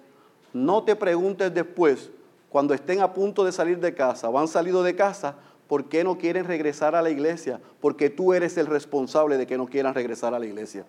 [0.52, 2.10] No te preguntes después,
[2.50, 5.34] cuando estén a punto de salir de casa o han salido de casa,
[5.66, 7.60] ¿por qué no quieren regresar a la iglesia?
[7.80, 10.84] Porque tú eres el responsable de que no quieran regresar a la iglesia.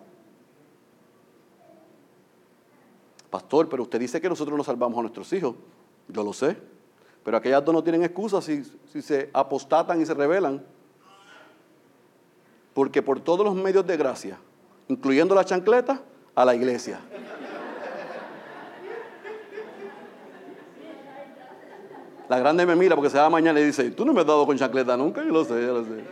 [3.30, 5.56] Pastor, pero usted dice que nosotros no salvamos a nuestros hijos.
[6.08, 6.56] Yo lo sé.
[7.24, 8.62] Pero aquellas dos no tienen excusa si
[9.02, 10.62] se apostatan y se rebelan
[12.76, 14.38] porque por todos los medios de gracia,
[14.88, 16.02] incluyendo la chancleta,
[16.34, 17.00] a la iglesia.
[22.28, 24.44] La grande me mira porque se va mañana y dice, tú no me has dado
[24.44, 26.04] con chancleta nunca, yo lo sé, yo lo sé.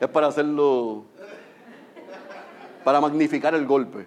[0.00, 1.04] Es para hacerlo,
[2.82, 4.06] para magnificar el golpe.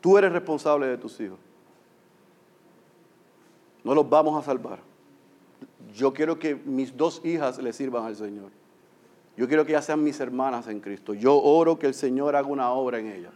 [0.00, 1.38] Tú eres responsable de tus hijos.
[3.84, 4.95] No los vamos a salvar.
[5.96, 8.50] Yo quiero que mis dos hijas le sirvan al Señor.
[9.34, 11.14] Yo quiero que ellas sean mis hermanas en Cristo.
[11.14, 13.32] Yo oro que el Señor haga una obra en ellas.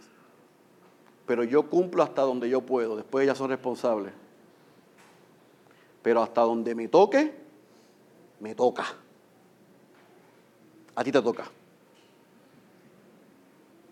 [1.25, 2.95] Pero yo cumplo hasta donde yo puedo.
[2.95, 4.13] Después ellas son responsables.
[6.03, 7.33] Pero hasta donde me toque,
[8.39, 8.85] me toca.
[10.93, 11.45] A ti te toca.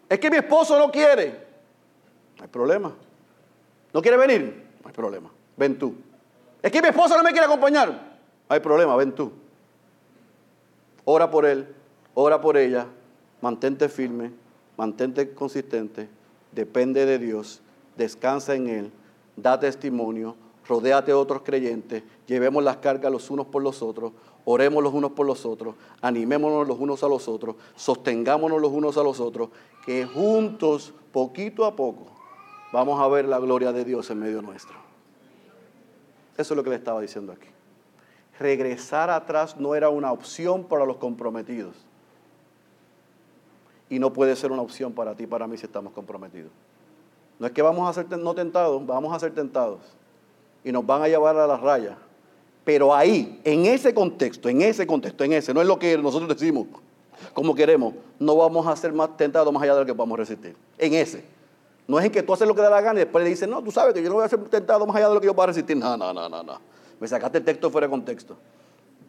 [0.10, 1.48] Es que mi esposo no quiere.
[2.38, 2.94] No hay problema.
[3.92, 4.68] ¿No quiere venir?
[4.84, 5.32] No hay problema.
[5.58, 5.96] Ven tú.
[6.62, 8.09] Es que mi esposo no me quiere acompañar
[8.50, 9.32] hay problema, ven tú.
[11.06, 11.68] Ora por él,
[12.14, 12.88] ora por ella,
[13.42, 14.32] mantente firme,
[14.78, 16.10] mantente consistente,
[16.52, 17.62] depende de Dios,
[17.96, 18.92] descansa en Él,
[19.36, 20.36] da testimonio,
[20.68, 24.14] rodéate de otros creyentes, llevemos las cargas los unos por los otros,
[24.46, 28.98] oremos los unos por los otros, animémonos los unos a los otros, sostengámonos los unos
[28.98, 29.50] a los otros,
[29.86, 32.08] que juntos, poquito a poco,
[32.72, 34.76] vamos a ver la gloria de Dios en medio nuestro.
[36.38, 37.48] Eso es lo que le estaba diciendo aquí.
[38.40, 41.76] Regresar atrás no era una opción para los comprometidos.
[43.90, 46.52] Y no puede ser una opción para ti para mí si estamos comprometidos.
[47.38, 49.80] No es que vamos a ser no tentados, vamos a ser tentados.
[50.64, 51.98] Y nos van a llevar a la raya.
[52.64, 56.30] Pero ahí, en ese contexto, en ese contexto, en ese, no es lo que nosotros
[56.30, 56.68] decimos
[57.34, 60.56] como queremos, no vamos a ser más tentados más allá de lo que podamos resistir.
[60.78, 61.24] En ese.
[61.88, 63.48] No es en que tú haces lo que da la gana y después le dices,
[63.48, 65.28] no, tú sabes que yo no voy a ser tentado más allá de lo que
[65.28, 65.76] yo pueda resistir.
[65.76, 66.60] No, no, no, no, no.
[67.00, 68.38] Me sacaste el texto fuera de contexto.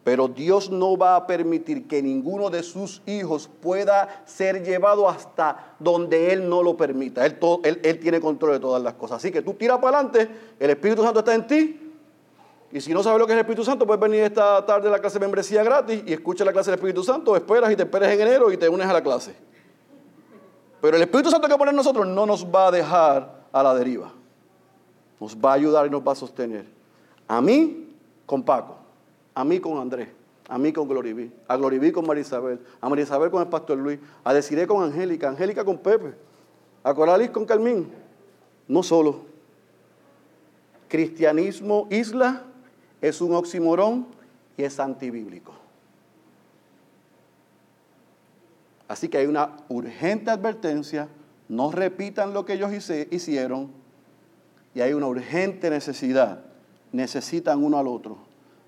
[0.03, 5.75] Pero Dios no va a permitir que ninguno de sus hijos pueda ser llevado hasta
[5.77, 7.23] donde Él no lo permita.
[7.25, 7.37] Él,
[7.99, 9.17] tiene control de todas las cosas.
[9.17, 10.27] Así que tú tiras para adelante,
[10.59, 11.77] el Espíritu Santo está en ti.
[12.71, 14.91] Y si no sabes lo que es el Espíritu Santo, puedes venir esta tarde a
[14.91, 17.83] la clase de membresía gratis y escucha la clase del Espíritu Santo, esperas y te
[17.83, 19.35] esperas en enero y te unes a la clase.
[20.81, 23.75] Pero el Espíritu Santo que pone en nosotros no nos va a dejar a la
[23.75, 24.11] deriva.
[25.19, 26.80] Nos va a ayudar y nos va a sostener.
[27.31, 27.87] A mí
[28.25, 28.75] con Paco,
[29.33, 30.09] a mí con Andrés,
[30.49, 33.77] a mí con Gloriví, a Gloriví con María Isabel, a María Isabel con el Pastor
[33.77, 36.13] Luis, a Desiree con Angélica, Angélica con Pepe,
[36.83, 37.89] a Coralis con Carmín.
[38.67, 39.21] No solo.
[40.89, 42.43] Cristianismo isla
[42.99, 44.07] es un oximorón
[44.57, 45.53] y es antibíblico.
[48.89, 51.07] Así que hay una urgente advertencia,
[51.47, 52.73] no repitan lo que ellos
[53.09, 53.71] hicieron
[54.75, 56.50] y hay una urgente necesidad,
[56.91, 58.17] necesitan uno al otro.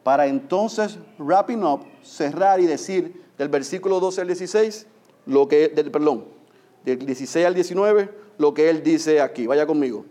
[0.03, 4.87] Para entonces, wrapping up, cerrar y decir del versículo 12 al 16,
[5.25, 6.25] lo que, del, perdón,
[6.83, 9.47] del 16 al 19, lo que él dice aquí.
[9.47, 10.05] Vaya conmigo.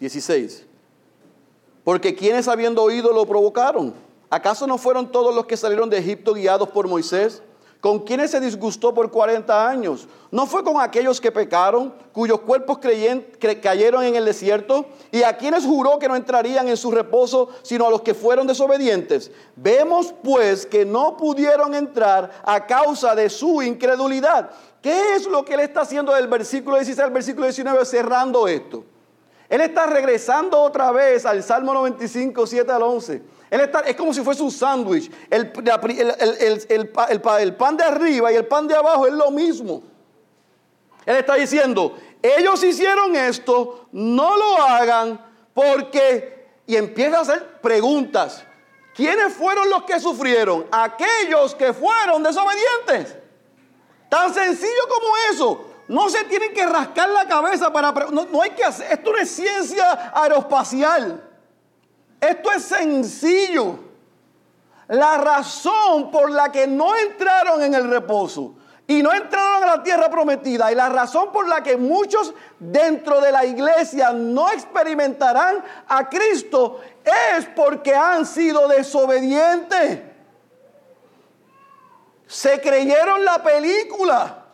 [0.00, 0.64] 16.
[1.84, 3.94] Porque quienes habiendo oído lo provocaron.
[4.28, 7.42] ¿Acaso no fueron todos los que salieron de Egipto guiados por Moisés?
[7.86, 10.08] ¿Con quienes se disgustó por 40 años?
[10.32, 12.80] ¿No fue con aquellos que pecaron, cuyos cuerpos
[13.62, 14.86] cayeron en el desierto?
[15.12, 18.44] ¿Y a quienes juró que no entrarían en su reposo, sino a los que fueron
[18.48, 19.30] desobedientes?
[19.54, 24.50] Vemos pues que no pudieron entrar a causa de su incredulidad.
[24.82, 28.84] ¿Qué es lo que él está haciendo del versículo 16 al versículo 19 cerrando esto?
[29.48, 34.42] Él está regresando otra vez al Salmo 95, 7 al 11 es como si fuese
[34.42, 35.10] un sándwich.
[35.30, 35.52] El,
[36.68, 39.82] el, pan de arriba y el pan de abajo es lo mismo.
[41.04, 45.24] Él está diciendo, ellos hicieron esto, no lo hagan
[45.54, 46.34] porque...
[46.68, 48.42] Y empieza a hacer preguntas.
[48.92, 50.66] ¿Quiénes fueron los que sufrieron?
[50.72, 53.16] Aquellos que fueron desobedientes.
[54.08, 55.66] Tan sencillo como eso.
[55.86, 57.92] No se tienen que rascar la cabeza para...
[58.10, 58.90] No, no hay que hacer...
[58.90, 61.22] Esto no es ciencia aeroespacial.
[62.20, 63.78] Esto es sencillo.
[64.88, 68.54] La razón por la que no entraron en el reposo
[68.86, 73.20] y no entraron a la tierra prometida y la razón por la que muchos dentro
[73.20, 80.02] de la iglesia no experimentarán a Cristo es porque han sido desobedientes.
[82.28, 84.44] Se creyeron la película.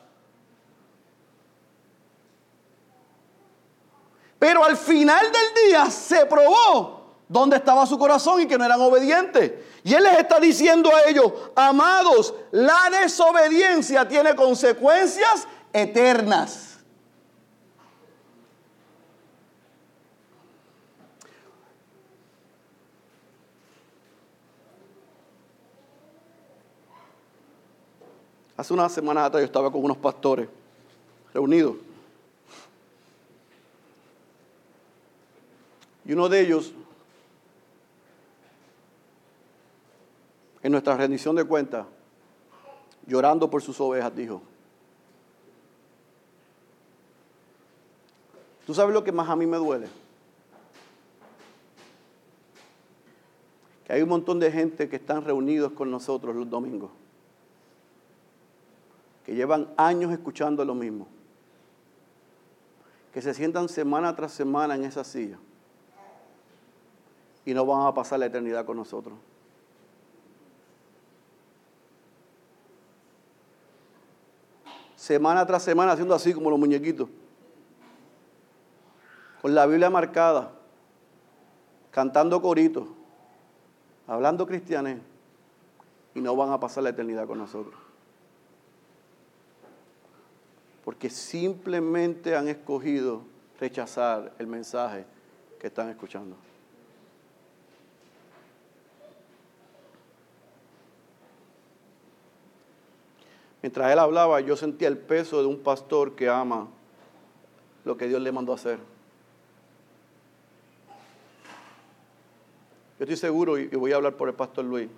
[4.39, 7.02] Pero al final del día se probó
[7.33, 9.53] dónde estaba su corazón y que no eran obedientes.
[9.83, 16.69] Y Él les está diciendo a ellos, amados, la desobediencia tiene consecuencias eternas.
[28.55, 30.49] Hace una semana atrás yo estaba con unos pastores
[31.33, 31.77] reunidos.
[36.05, 36.73] Y uno de ellos
[40.63, 41.87] en nuestra rendición de cuentas,
[43.07, 44.43] llorando por sus ovejas, dijo,
[48.65, 49.89] ¿tú sabes lo que más a mí me duele?
[53.85, 56.91] Que hay un montón de gente que están reunidos con nosotros los domingos,
[59.27, 61.09] que llevan años escuchando lo mismo,
[63.13, 65.39] que se sientan semana tras semana en esa silla
[67.45, 69.15] y no van a pasar la eternidad con nosotros.
[75.03, 77.09] Semana tras semana haciendo así como los muñequitos.
[79.41, 80.53] Con la Biblia marcada,
[81.91, 82.87] cantando coritos,
[84.07, 85.01] hablando cristianes,
[86.15, 87.75] y no van a pasar la eternidad con nosotros.
[90.85, 93.23] Porque simplemente han escogido
[93.59, 95.05] rechazar el mensaje
[95.59, 96.37] que están escuchando.
[103.63, 106.67] Mientras él hablaba, yo sentía el peso de un pastor que ama
[107.85, 108.79] lo que Dios le mandó a hacer.
[112.99, 114.89] Yo estoy seguro, y voy a hablar por el pastor Luis,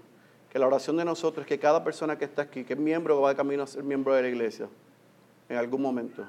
[0.50, 3.20] que la oración de nosotros es que cada persona que está aquí, que es miembro
[3.20, 4.68] va de camino a ser miembro de la iglesia,
[5.48, 6.26] en algún momento,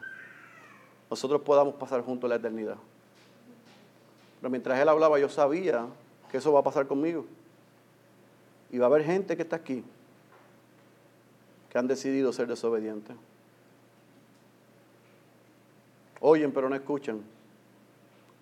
[1.09, 2.77] nosotros podamos pasar juntos la eternidad.
[4.41, 5.87] Pero mientras él hablaba, yo sabía
[6.29, 7.25] que eso va a pasar conmigo.
[8.71, 9.83] Y va a haber gente que está aquí
[11.75, 13.17] que han decidido ser desobedientes.
[16.21, 17.21] Oyen pero no escuchan.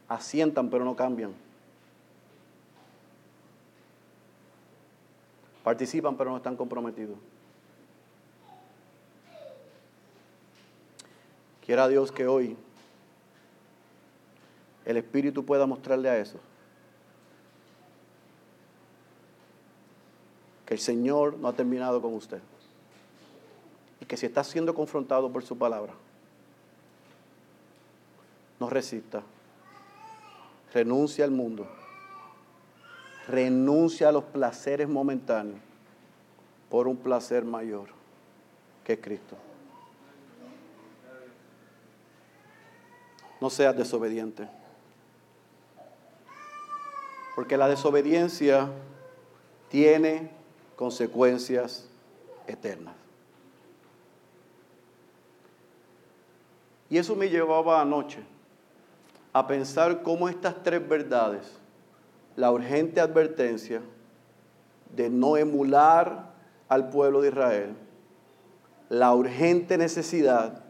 [0.07, 1.33] Asientan pero no cambian.
[5.63, 7.17] Participan pero no están comprometidos.
[11.65, 12.55] Quiera Dios que hoy
[14.85, 16.37] el Espíritu pueda mostrarle a eso.
[20.67, 22.39] Que el Señor no ha terminado con usted.
[24.03, 25.93] Y que si está siendo confrontado por su palabra,
[28.59, 29.23] no resista.
[30.73, 31.65] Renuncia al mundo.
[33.29, 35.57] Renuncia a los placeres momentáneos
[36.69, 37.87] por un placer mayor
[38.83, 39.37] que Cristo.
[43.39, 44.49] No seas desobediente.
[47.35, 48.67] Porque la desobediencia
[49.69, 50.29] tiene
[50.75, 51.87] consecuencias
[52.47, 53.02] eternas.
[56.93, 58.19] Y eso me llevaba anoche
[59.33, 61.51] a pensar cómo estas tres verdades,
[62.35, 63.81] la urgente advertencia
[64.95, 66.29] de no emular
[66.69, 67.73] al pueblo de Israel,
[68.89, 70.61] la urgente necesidad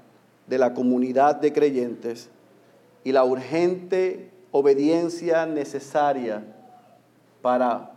[0.47, 2.29] de la comunidad de creyentes
[3.03, 6.41] y la urgente obediencia necesaria
[7.41, 7.91] para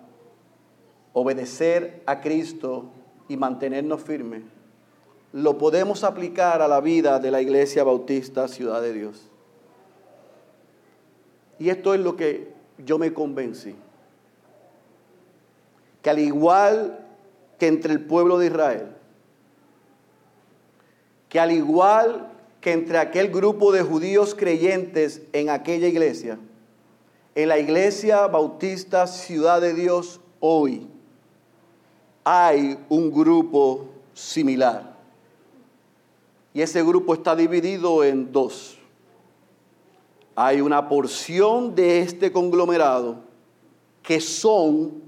[1.12, 2.86] obedecer a Cristo
[3.28, 4.42] y mantenernos firmes,
[5.32, 9.28] lo podemos aplicar a la vida de la Iglesia Bautista Ciudad de Dios.
[11.58, 13.74] Y esto es lo que yo me convencí.
[16.02, 17.06] Que al igual
[17.58, 18.88] que entre el pueblo de Israel,
[21.28, 26.38] que al igual que entre aquel grupo de judíos creyentes en aquella iglesia,
[27.34, 30.86] en la iglesia bautista Ciudad de Dios hoy
[32.24, 34.95] hay un grupo similar.
[36.56, 38.78] Y ese grupo está dividido en dos.
[40.34, 43.16] Hay una porción de este conglomerado
[44.02, 45.02] que son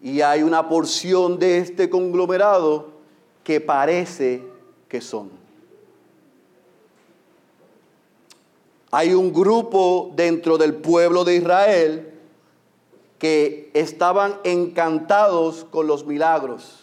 [0.00, 2.86] y hay una porción de este conglomerado
[3.44, 4.42] que parece
[4.88, 5.28] que son.
[8.92, 12.14] Hay un grupo dentro del pueblo de Israel
[13.18, 16.81] que estaban encantados con los milagros.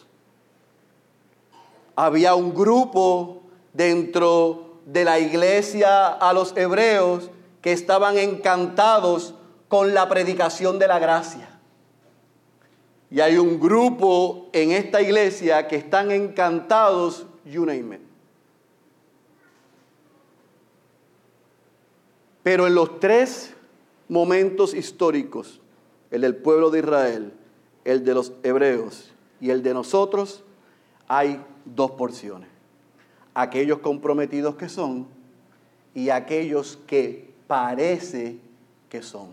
[2.01, 3.41] Había un grupo
[3.73, 7.29] dentro de la iglesia a los hebreos
[7.61, 9.33] que estaban encantados
[9.67, 11.59] con la predicación de la gracia.
[13.11, 17.99] Y hay un grupo en esta iglesia que están encantados, you name
[22.43, 23.53] Pero en los tres
[24.07, 25.59] momentos históricos,
[26.11, 27.33] el del pueblo de Israel,
[27.83, 30.45] el de los hebreos y el de nosotros,
[31.09, 32.47] hay dos porciones.
[33.33, 35.07] Aquellos comprometidos que son
[35.93, 38.37] y aquellos que parece
[38.89, 39.31] que son.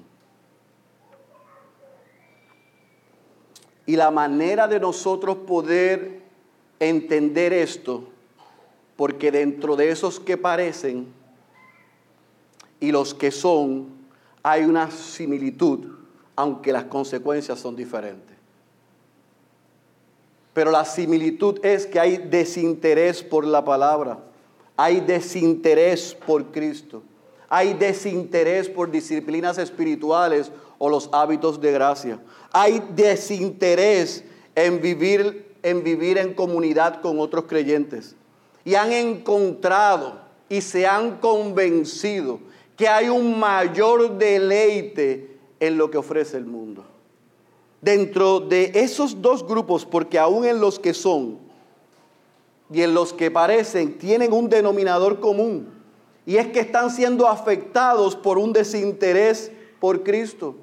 [3.85, 6.23] Y la manera de nosotros poder
[6.81, 8.09] entender esto,
[8.97, 11.07] porque dentro de esos que parecen,
[12.81, 13.89] y los que son,
[14.43, 15.95] hay una similitud,
[16.35, 18.36] aunque las consecuencias son diferentes.
[20.57, 24.21] Pero la similitud es que hay desinterés por la palabra,
[24.75, 27.03] hay desinterés por Cristo,
[27.47, 32.19] hay desinterés por disciplinas espirituales o los hábitos de gracia,
[32.53, 38.17] hay desinterés en vivir en comunidad con otros creyentes.
[38.65, 42.41] Y han encontrado y se han convencido
[42.79, 46.96] que hay un mayor deleite en lo que ofrece el mundo.
[47.87, 51.39] Dentro de esos dos grupos, porque aún en los que son
[52.69, 55.73] y en los que parecen, tienen un denominador común.
[56.27, 60.57] Y es que están siendo afectados por un desinterés por Cristo,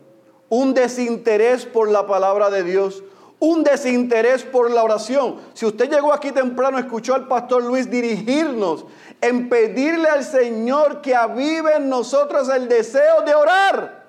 [0.50, 3.06] un desinterés por la palabra de Dios,
[3.40, 5.38] un desinterés por la oración.
[5.54, 8.84] Si usted llegó aquí temprano, escuchó al pastor Luis dirigirnos
[9.22, 14.03] en pedirle al Señor que avive en nosotros el deseo de orar.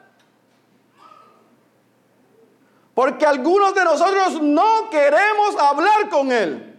[2.95, 6.70] Porque algunos de nosotros no queremos hablar con Él.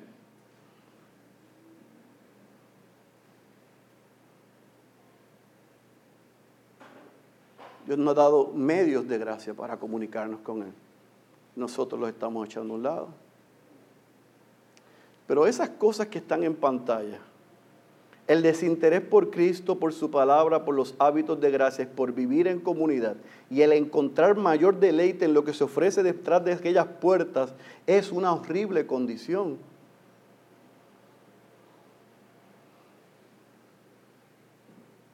[7.86, 10.74] Dios nos ha dado medios de gracia para comunicarnos con Él.
[11.56, 13.10] Nosotros los estamos echando a un lado.
[15.28, 17.20] Pero esas cosas que están en pantalla,
[18.28, 22.60] el desinterés por Cristo, por su palabra, por los hábitos de gracia, por vivir en
[22.60, 23.16] comunidad
[23.50, 27.54] y el encontrar mayor deleite en lo que se ofrece detrás de aquellas puertas
[27.86, 29.58] es una horrible condición.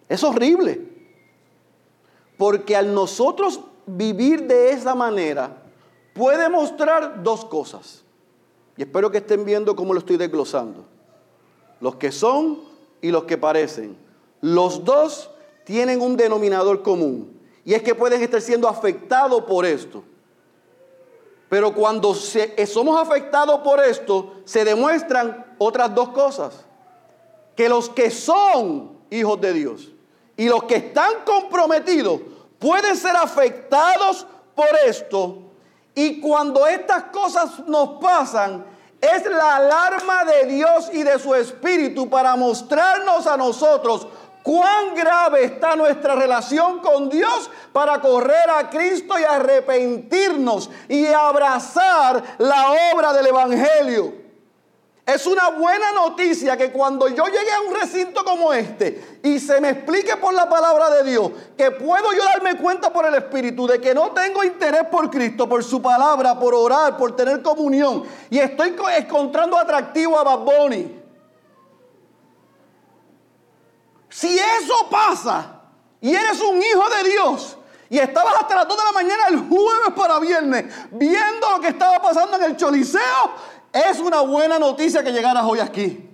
[0.07, 0.81] Es horrible.
[2.37, 5.57] Porque al nosotros vivir de esa manera,
[6.13, 8.03] puede mostrar dos cosas.
[8.77, 10.85] Y espero que estén viendo cómo lo estoy desglosando.
[11.79, 12.70] Los que son
[13.01, 13.97] y los que parecen.
[14.41, 15.29] Los dos
[15.63, 17.39] tienen un denominador común.
[17.63, 20.03] Y es que pueden estar siendo afectados por esto.
[21.49, 26.65] Pero cuando somos afectados por esto, se demuestran otras dos cosas.
[27.55, 29.91] Que los que son hijos de Dios
[30.37, 32.21] y los que están comprometidos
[32.57, 34.25] pueden ser afectados
[34.55, 35.39] por esto.
[35.93, 38.65] Y cuando estas cosas nos pasan,
[39.01, 44.07] es la alarma de Dios y de su Espíritu para mostrarnos a nosotros
[44.43, 52.23] cuán grave está nuestra relación con Dios para correr a Cristo y arrepentirnos y abrazar
[52.37, 54.20] la obra del Evangelio.
[55.13, 59.59] Es una buena noticia que cuando yo llegue a un recinto como este y se
[59.59, 63.67] me explique por la palabra de Dios que puedo yo darme cuenta por el Espíritu
[63.67, 68.03] de que no tengo interés por Cristo, por su palabra, por orar, por tener comunión
[68.29, 70.47] y estoy encontrando atractivo a Bad
[74.07, 75.59] Si eso pasa
[75.99, 77.57] y eres un hijo de Dios,
[77.91, 81.67] y estabas hasta las 2 de la mañana el jueves para viernes viendo lo que
[81.67, 83.33] estaba pasando en el Choliseo,
[83.73, 86.09] es una buena noticia que llegaras hoy aquí.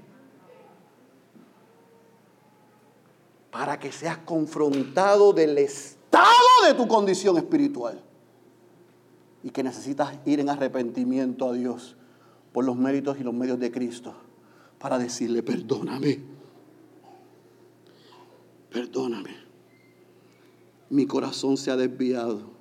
[3.52, 6.34] Para que seas confrontado del estado
[6.68, 8.04] de tu condición espiritual.
[9.44, 11.96] Y que necesitas ir en arrepentimiento a Dios
[12.52, 14.14] por los méritos y los medios de Cristo.
[14.78, 16.20] Para decirle, perdóname.
[18.72, 19.36] Perdóname.
[20.90, 22.57] Mi corazón se ha desviado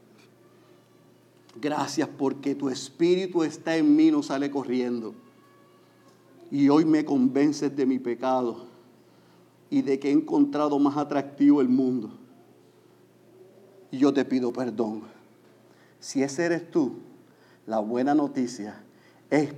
[1.61, 5.15] Gracias porque tu espíritu está en mí, no sale corriendo.
[6.51, 8.67] Y hoy me convences de mi pecado
[9.71, 12.11] y de que he encontrado más atractivo el mundo.
[13.91, 15.03] Y yo te pido perdón.
[15.99, 16.97] Si ese eres tú,
[17.67, 18.83] la buena noticia
[19.31, 19.55] es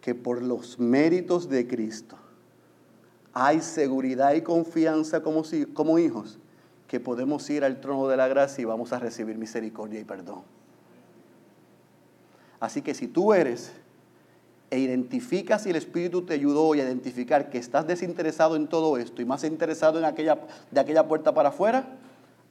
[0.00, 2.16] que por los méritos de Cristo
[3.32, 6.38] hay seguridad y confianza como, como hijos
[6.88, 10.42] que podemos ir al trono de la gracia y vamos a recibir misericordia y perdón.
[12.60, 13.72] Así que si tú eres
[14.70, 19.20] e identificas si el Espíritu te ayudó a identificar que estás desinteresado en todo esto
[19.20, 20.38] y más interesado en aquella,
[20.70, 21.98] de aquella puerta para afuera,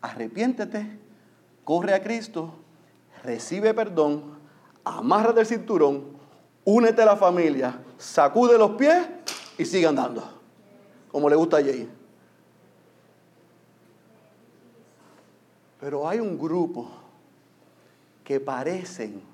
[0.02, 1.00] arrepiéntete,
[1.64, 2.54] corre a Cristo,
[3.24, 4.38] recibe perdón,
[4.84, 6.04] amarra del cinturón,
[6.66, 9.08] únete a la familia, sacude los pies
[9.58, 10.42] y sigue andando,
[11.10, 11.88] como le gusta a Jay.
[15.80, 16.90] Pero hay un grupo
[18.26, 19.29] que parecen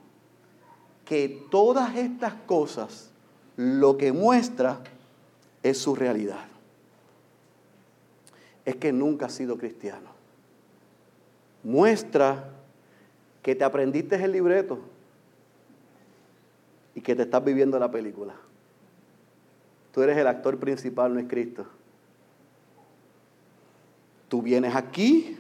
[1.06, 3.12] que todas estas cosas
[3.56, 4.82] lo que muestra
[5.64, 6.46] es su realidad.
[8.66, 10.10] Es que nunca has sido cristiano.
[11.64, 12.50] Muestra
[13.44, 14.80] que te aprendiste el libreto
[16.96, 18.34] y que te estás viviendo la película.
[19.94, 21.66] Tú eres el actor principal, no es Cristo.
[24.28, 25.38] Tú vienes aquí,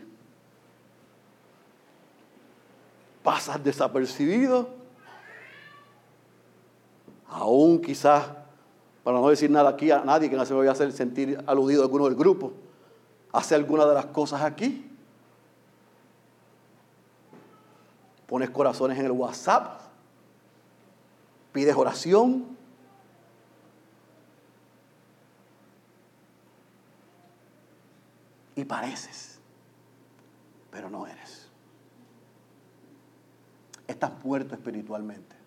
[3.24, 4.74] pasas desapercibido
[7.36, 8.26] aún quizás,
[9.04, 11.38] para no decir nada aquí a nadie que no se me vaya a hacer sentir
[11.46, 12.54] aludido a alguno del grupo,
[13.34, 14.90] hace alguna de las cosas aquí.
[18.26, 19.82] Pones corazones en el WhatsApp,
[21.52, 22.56] pides oración.
[28.56, 29.40] Y pareces,
[30.72, 31.50] pero no eres.
[33.86, 35.45] Estás muerto espiritualmente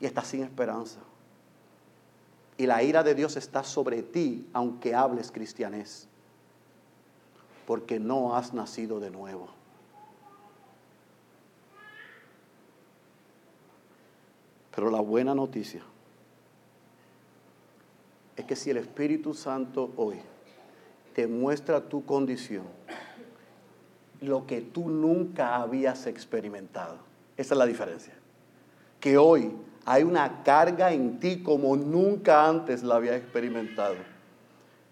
[0.00, 1.00] y estás sin esperanza.
[2.56, 6.08] Y la ira de Dios está sobre ti, aunque hables cristianés,
[7.66, 9.48] porque no has nacido de nuevo.
[14.74, 15.82] Pero la buena noticia
[18.36, 20.16] es que si el Espíritu Santo hoy
[21.14, 22.64] te muestra tu condición,
[24.20, 26.98] lo que tú nunca habías experimentado,
[27.36, 28.14] esa es la diferencia.
[29.00, 29.52] Que hoy
[29.90, 33.94] hay una carga en ti como nunca antes la había experimentado.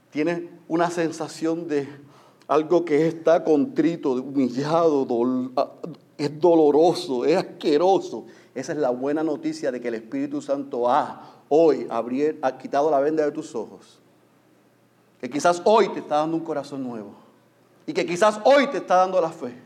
[0.08, 1.86] Tienes una sensación de
[2.48, 5.06] algo que está contrito, humillado,
[5.54, 5.72] ah,
[6.16, 8.24] es doloroso, es asqueroso.
[8.54, 11.86] Esa es la buena noticia de que el Espíritu Santo ha hoy
[12.40, 13.98] ha quitado la venda de tus ojos.
[15.20, 17.12] Que quizás hoy te está dando un corazón nuevo.
[17.86, 19.65] Y que quizás hoy te está dando la fe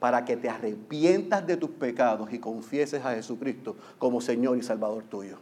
[0.00, 5.04] para que te arrepientas de tus pecados y confieses a Jesucristo como Señor y Salvador
[5.04, 5.36] tuyo.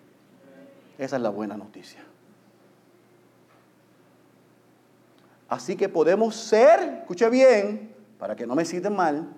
[0.98, 2.00] Esa es la buena noticia.
[5.48, 9.28] Así que podemos ser, escuche bien, para que no me citen mal,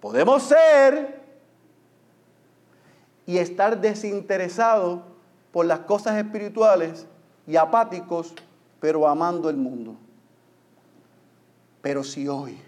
[0.00, 1.22] podemos ser
[3.24, 5.00] y estar desinteresados
[5.52, 7.06] por las cosas espirituales
[7.46, 8.34] y apáticos,
[8.80, 9.96] pero amando el mundo.
[11.80, 12.60] Pero si hoy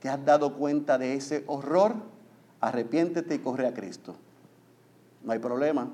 [0.00, 1.94] te has dado cuenta de ese horror,
[2.60, 4.14] arrepiéntete y corre a Cristo.
[5.24, 5.90] No hay problema.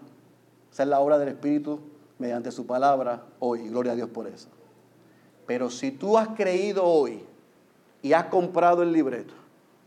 [0.73, 1.81] Esa es la obra del Espíritu
[2.19, 3.69] mediante su palabra hoy.
[3.69, 4.49] Gloria a Dios por eso.
[5.47, 7.25] Pero si tú has creído hoy
[8.03, 9.35] y has comprado el libreto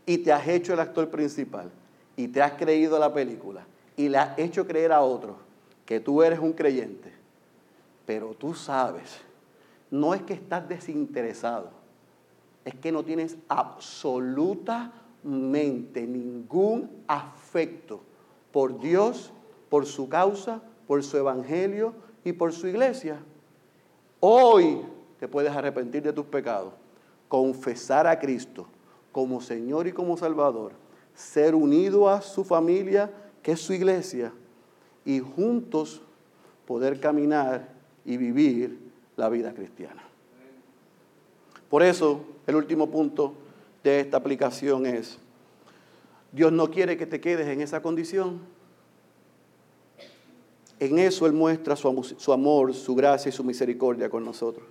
[0.06, 1.70] y te has hecho el actor principal
[2.16, 3.66] y te has creído la película
[3.96, 5.36] y le has hecho creer a otros
[5.84, 7.12] que tú eres un creyente,
[8.04, 9.20] pero tú sabes,
[9.90, 11.70] no es que estás desinteresado,
[12.68, 18.02] es que no tienes absolutamente ningún afecto
[18.52, 19.32] por Dios,
[19.70, 21.94] por su causa, por su evangelio
[22.24, 23.22] y por su iglesia.
[24.20, 24.82] Hoy
[25.18, 26.74] te puedes arrepentir de tus pecados,
[27.28, 28.66] confesar a Cristo
[29.12, 30.72] como Señor y como Salvador,
[31.14, 33.10] ser unido a su familia,
[33.42, 34.34] que es su iglesia,
[35.06, 36.02] y juntos
[36.66, 37.70] poder caminar
[38.04, 38.78] y vivir
[39.16, 40.07] la vida cristiana.
[41.68, 43.34] Por eso, el último punto
[43.82, 45.18] de esta aplicación es,
[46.32, 48.40] Dios no quiere que te quedes en esa condición.
[50.80, 54.66] En eso Él muestra su, amor, su gracia y su misericordia con nosotros.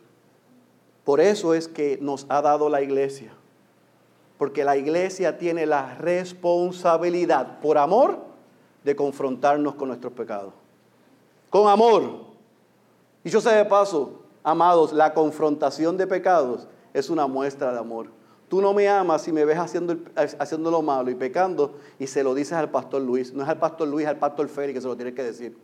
[1.03, 3.31] Por eso es que nos ha dado la iglesia.
[4.37, 8.19] Porque la iglesia tiene la responsabilidad, por amor,
[8.83, 10.53] de confrontarnos con nuestros pecados.
[11.49, 12.25] Con amor.
[13.23, 18.07] Y yo sé de paso, amados, la confrontación de pecados es una muestra de amor.
[18.49, 22.23] Tú no me amas si me ves haciendo, haciendo lo malo y pecando y se
[22.23, 23.33] lo dices al pastor Luis.
[23.33, 25.57] No es al pastor Luis, es al pastor Félix que se lo tienes que decir.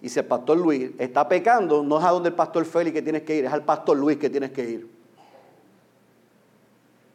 [0.00, 3.02] Y si el pastor Luis está pecando, no es a donde el pastor Félix que
[3.02, 4.98] tienes que ir, es al pastor Luis que tienes que ir.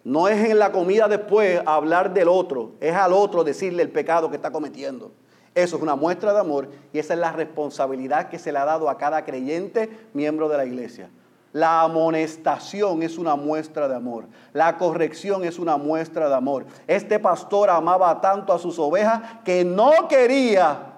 [0.04, 4.30] No es en la comida después hablar del otro, es al otro decirle el pecado
[4.30, 5.12] que está cometiendo.
[5.56, 8.66] Eso es una muestra de amor y esa es la responsabilidad que se le ha
[8.66, 11.10] dado a cada creyente miembro de la iglesia.
[11.54, 14.26] La amonestación es una muestra de amor.
[14.54, 16.66] La corrección es una muestra de amor.
[16.88, 20.94] Este pastor amaba tanto a sus ovejas que no quería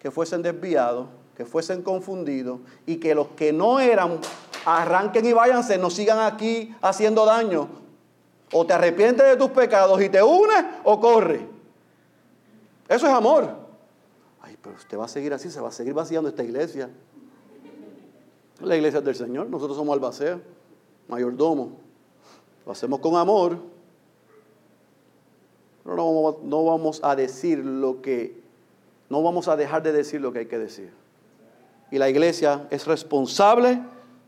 [0.00, 1.06] que fuesen desviados,
[1.36, 4.18] que fuesen confundidos y que los que no eran
[4.64, 7.68] arranquen y váyanse, no sigan aquí haciendo daño.
[8.52, 11.46] O te arrepientes de tus pecados y te unes o corre.
[12.88, 13.48] Eso es amor.
[14.40, 16.90] Ay, pero usted va a seguir así, se va a seguir vaciando esta iglesia.
[18.60, 20.40] La iglesia es del Señor, nosotros somos albacea,
[21.06, 21.78] mayordomo.
[22.66, 23.58] Lo hacemos con amor.
[25.84, 28.38] Pero no vamos a decir lo que
[29.08, 30.90] no vamos a dejar de decir lo que hay que decir.
[31.90, 33.80] Y la iglesia es responsable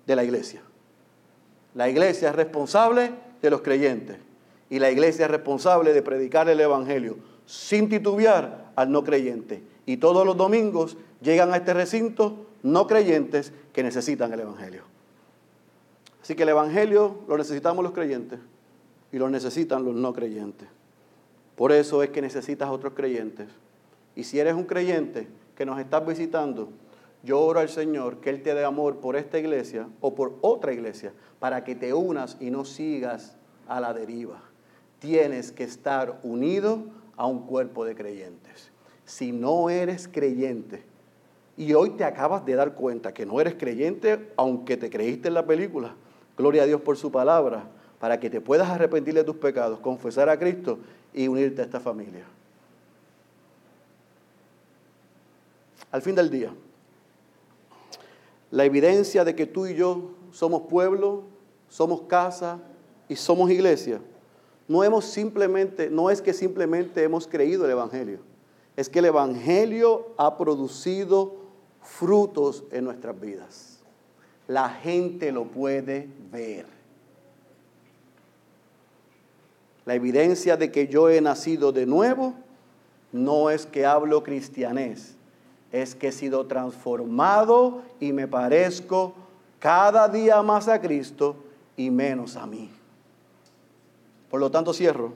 [0.07, 0.62] de la iglesia.
[1.74, 3.12] La iglesia es responsable
[3.43, 4.16] de los creyentes.
[4.70, 9.62] Y la iglesia es responsable de predicar el Evangelio sin titubear al no creyente.
[9.85, 14.83] Y todos los domingos llegan a este recinto no creyentes que necesitan el Evangelio.
[16.23, 18.41] Así que el Evangelio lo necesitamos los creyentes
[19.13, 20.69] y lo necesitan los no creyentes.
[21.57, 23.49] Por eso es que necesitas otros creyentes
[24.15, 26.71] y si eres un creyente que nos estás visitando,
[27.23, 30.73] yo oro al Señor que Él te dé amor por esta iglesia o por otra
[30.73, 33.37] iglesia para que te unas y no sigas
[33.69, 34.41] a la deriva.
[34.99, 36.85] Tienes que estar unido
[37.17, 38.71] a un cuerpo de creyentes.
[39.05, 40.85] Si no eres creyente
[41.61, 45.35] y hoy te acabas de dar cuenta que no eres creyente, aunque te creíste en
[45.35, 45.95] la película,
[46.39, 47.65] gloria a Dios por su palabra,
[47.99, 50.79] para que te puedas arrepentir de tus pecados, confesar a Cristo
[51.13, 52.25] y unirte a esta familia.
[55.91, 56.55] al fin del día,
[58.51, 61.25] la evidencia de que tú y yo somos pueblo,
[61.69, 62.61] somos casa
[63.09, 64.01] y somos iglesia,
[64.69, 68.21] no hemos simplemente, no es que simplemente hemos creído el Evangelio,
[68.77, 71.39] es que el Evangelio ha producido
[71.83, 73.78] frutos en nuestras vidas.
[74.47, 76.66] La gente lo puede ver.
[79.85, 82.35] La evidencia de que yo he nacido de nuevo
[83.12, 85.16] no es que hablo cristianés,
[85.72, 89.14] es que he sido transformado y me parezco
[89.59, 91.37] cada día más a Cristo
[91.76, 92.70] y menos a mí.
[94.31, 95.12] Por lo tanto, cierro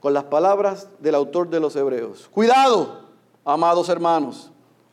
[0.00, 2.28] con las palabras del autor de los Hebreos.
[2.32, 3.06] Cuidado,
[3.44, 4.51] amados hermanos,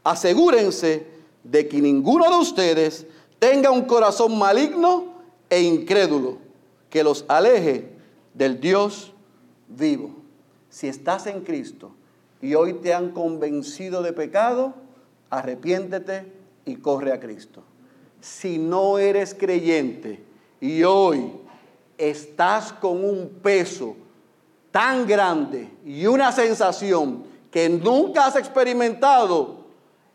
[0.09, 1.05] asegúrense
[1.43, 3.05] de que ninguno de ustedes
[3.37, 5.05] tenga un corazón maligno
[5.49, 6.39] e incrédulo
[6.89, 7.91] que los aleje
[8.33, 9.13] del Dios
[9.67, 10.15] vivo.
[10.69, 11.91] Si estás en Cristo
[12.41, 14.73] y hoy te han convencido de pecado,
[15.29, 16.33] arrepiéntete
[16.65, 17.61] y corre a Cristo.
[18.19, 20.23] Si no eres creyente
[20.59, 21.33] y hoy
[21.99, 23.95] estás con un peso
[24.71, 29.58] tan grande y una sensación que nunca has experimentado,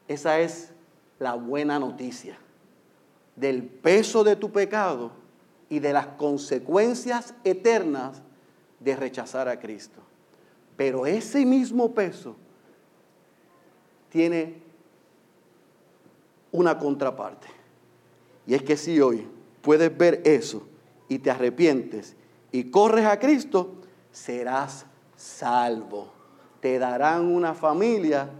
[0.08, 0.72] esa es
[1.18, 2.38] la buena noticia
[3.36, 5.10] del peso de tu pecado
[5.68, 8.22] y de las consecuencias eternas
[8.80, 10.00] de rechazar a Cristo.
[10.76, 12.36] Pero ese mismo peso
[14.10, 14.62] tiene
[16.52, 17.48] una contraparte.
[18.46, 19.26] Y es que si hoy
[19.62, 20.66] puedes ver eso
[21.08, 22.14] y te arrepientes
[22.52, 23.74] y corres a Cristo,
[24.12, 24.86] serás
[25.16, 26.12] salvo.
[26.60, 28.30] Te darán una familia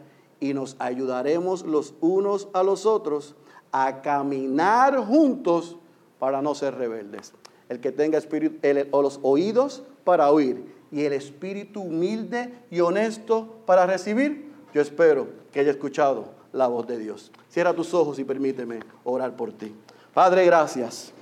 [0.45, 3.35] y nos ayudaremos los unos a los otros
[3.73, 5.79] a caminar juntos
[6.19, 7.33] para no ser rebeldes.
[7.71, 8.59] El que tenga espíritu,
[8.91, 15.29] o los oídos para oír y el espíritu humilde y honesto para recibir, yo espero
[15.51, 17.33] que haya escuchado la voz de Dios.
[17.49, 19.75] Cierra tus ojos y permíteme orar por ti.
[20.13, 21.15] Padre, gracias.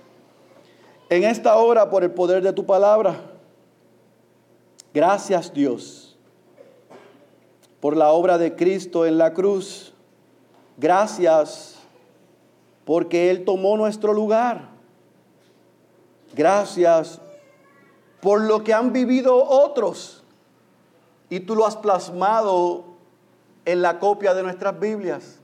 [1.09, 3.21] En esta hora, por el poder de tu palabra,
[4.93, 6.02] gracias Dios
[7.83, 9.93] por la obra de Cristo en la cruz.
[10.77, 11.81] Gracias
[12.85, 14.69] porque Él tomó nuestro lugar.
[16.33, 17.21] Gracias
[18.21, 20.23] por lo que han vivido otros
[21.29, 22.85] y tú lo has plasmado
[23.65, 25.41] en la copia de nuestras Biblias.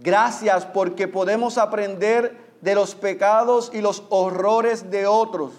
[0.00, 5.52] Gracias porque podemos aprender de los pecados y los horrores de otros.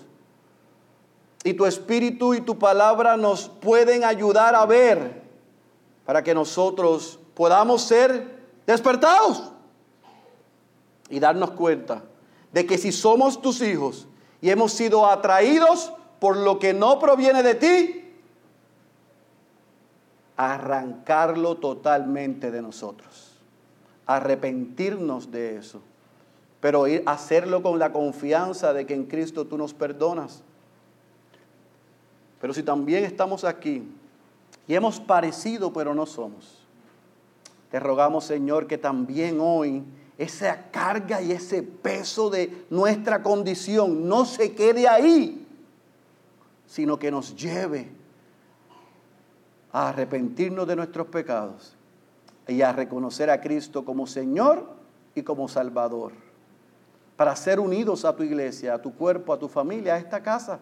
[1.46, 5.25] Y tu espíritu y tu palabra nos pueden ayudar a ver
[6.06, 9.52] para que nosotros podamos ser despertados
[11.10, 12.04] y darnos cuenta
[12.52, 14.08] de que si somos tus hijos
[14.42, 18.02] y hemos sido atraídos por lo que no proviene de ti,
[20.38, 23.40] arrancarlo totalmente de nosotros,
[24.06, 25.82] arrepentirnos de eso,
[26.60, 30.44] pero ir, hacerlo con la confianza de que en Cristo tú nos perdonas.
[32.42, 33.88] Pero si también estamos aquí
[34.68, 36.66] y hemos parecido pero no somos,
[37.72, 39.84] te rogamos Señor que también hoy
[40.18, 45.46] esa carga y ese peso de nuestra condición no se quede ahí,
[46.66, 47.90] sino que nos lleve
[49.72, 51.76] a arrepentirnos de nuestros pecados
[52.48, 54.70] y a reconocer a Cristo como Señor
[55.16, 56.14] y como Salvador,
[57.18, 60.60] para ser unidos a tu iglesia, a tu cuerpo, a tu familia, a esta casa,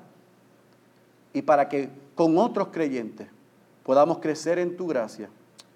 [1.32, 3.28] y para que con otros creyentes
[3.84, 5.30] podamos crecer en tu gracia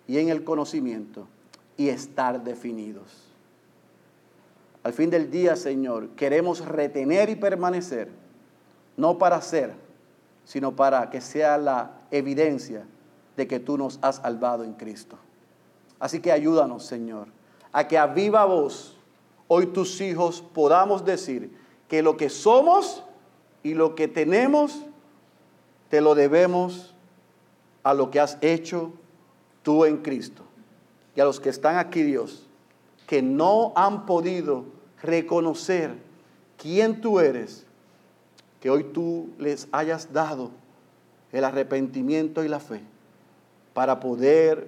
[0.07, 1.27] y en el conocimiento
[1.75, 3.27] y estar definidos.
[4.83, 8.09] Al fin del día, Señor, queremos retener y permanecer,
[8.95, 9.73] no para ser,
[10.45, 12.85] sino para que sea la evidencia
[13.35, 15.17] de que tú nos has salvado en Cristo.
[15.99, 17.27] Así que ayúdanos, Señor,
[17.71, 18.97] a que a viva voz
[19.47, 21.51] hoy tus hijos podamos decir
[21.87, 23.03] que lo que somos
[23.63, 24.83] y lo que tenemos
[25.89, 26.95] te lo debemos
[27.87, 28.91] a lo que has hecho
[29.63, 30.43] tú en Cristo.
[31.15, 32.45] Y a los que están aquí, Dios,
[33.07, 34.65] que no han podido
[35.01, 35.93] reconocer
[36.57, 37.65] quién tú eres,
[38.59, 40.51] que hoy tú les hayas dado
[41.31, 42.81] el arrepentimiento y la fe
[43.73, 44.67] para poder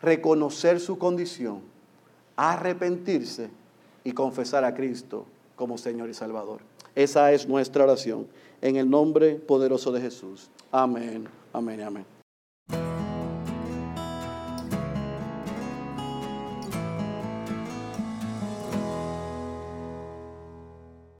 [0.00, 1.60] reconocer su condición,
[2.34, 3.50] arrepentirse
[4.04, 6.62] y confesar a Cristo como Señor y Salvador.
[6.94, 8.26] Esa es nuestra oración.
[8.62, 10.48] En el nombre poderoso de Jesús.
[10.70, 12.11] Amén, amén, amén.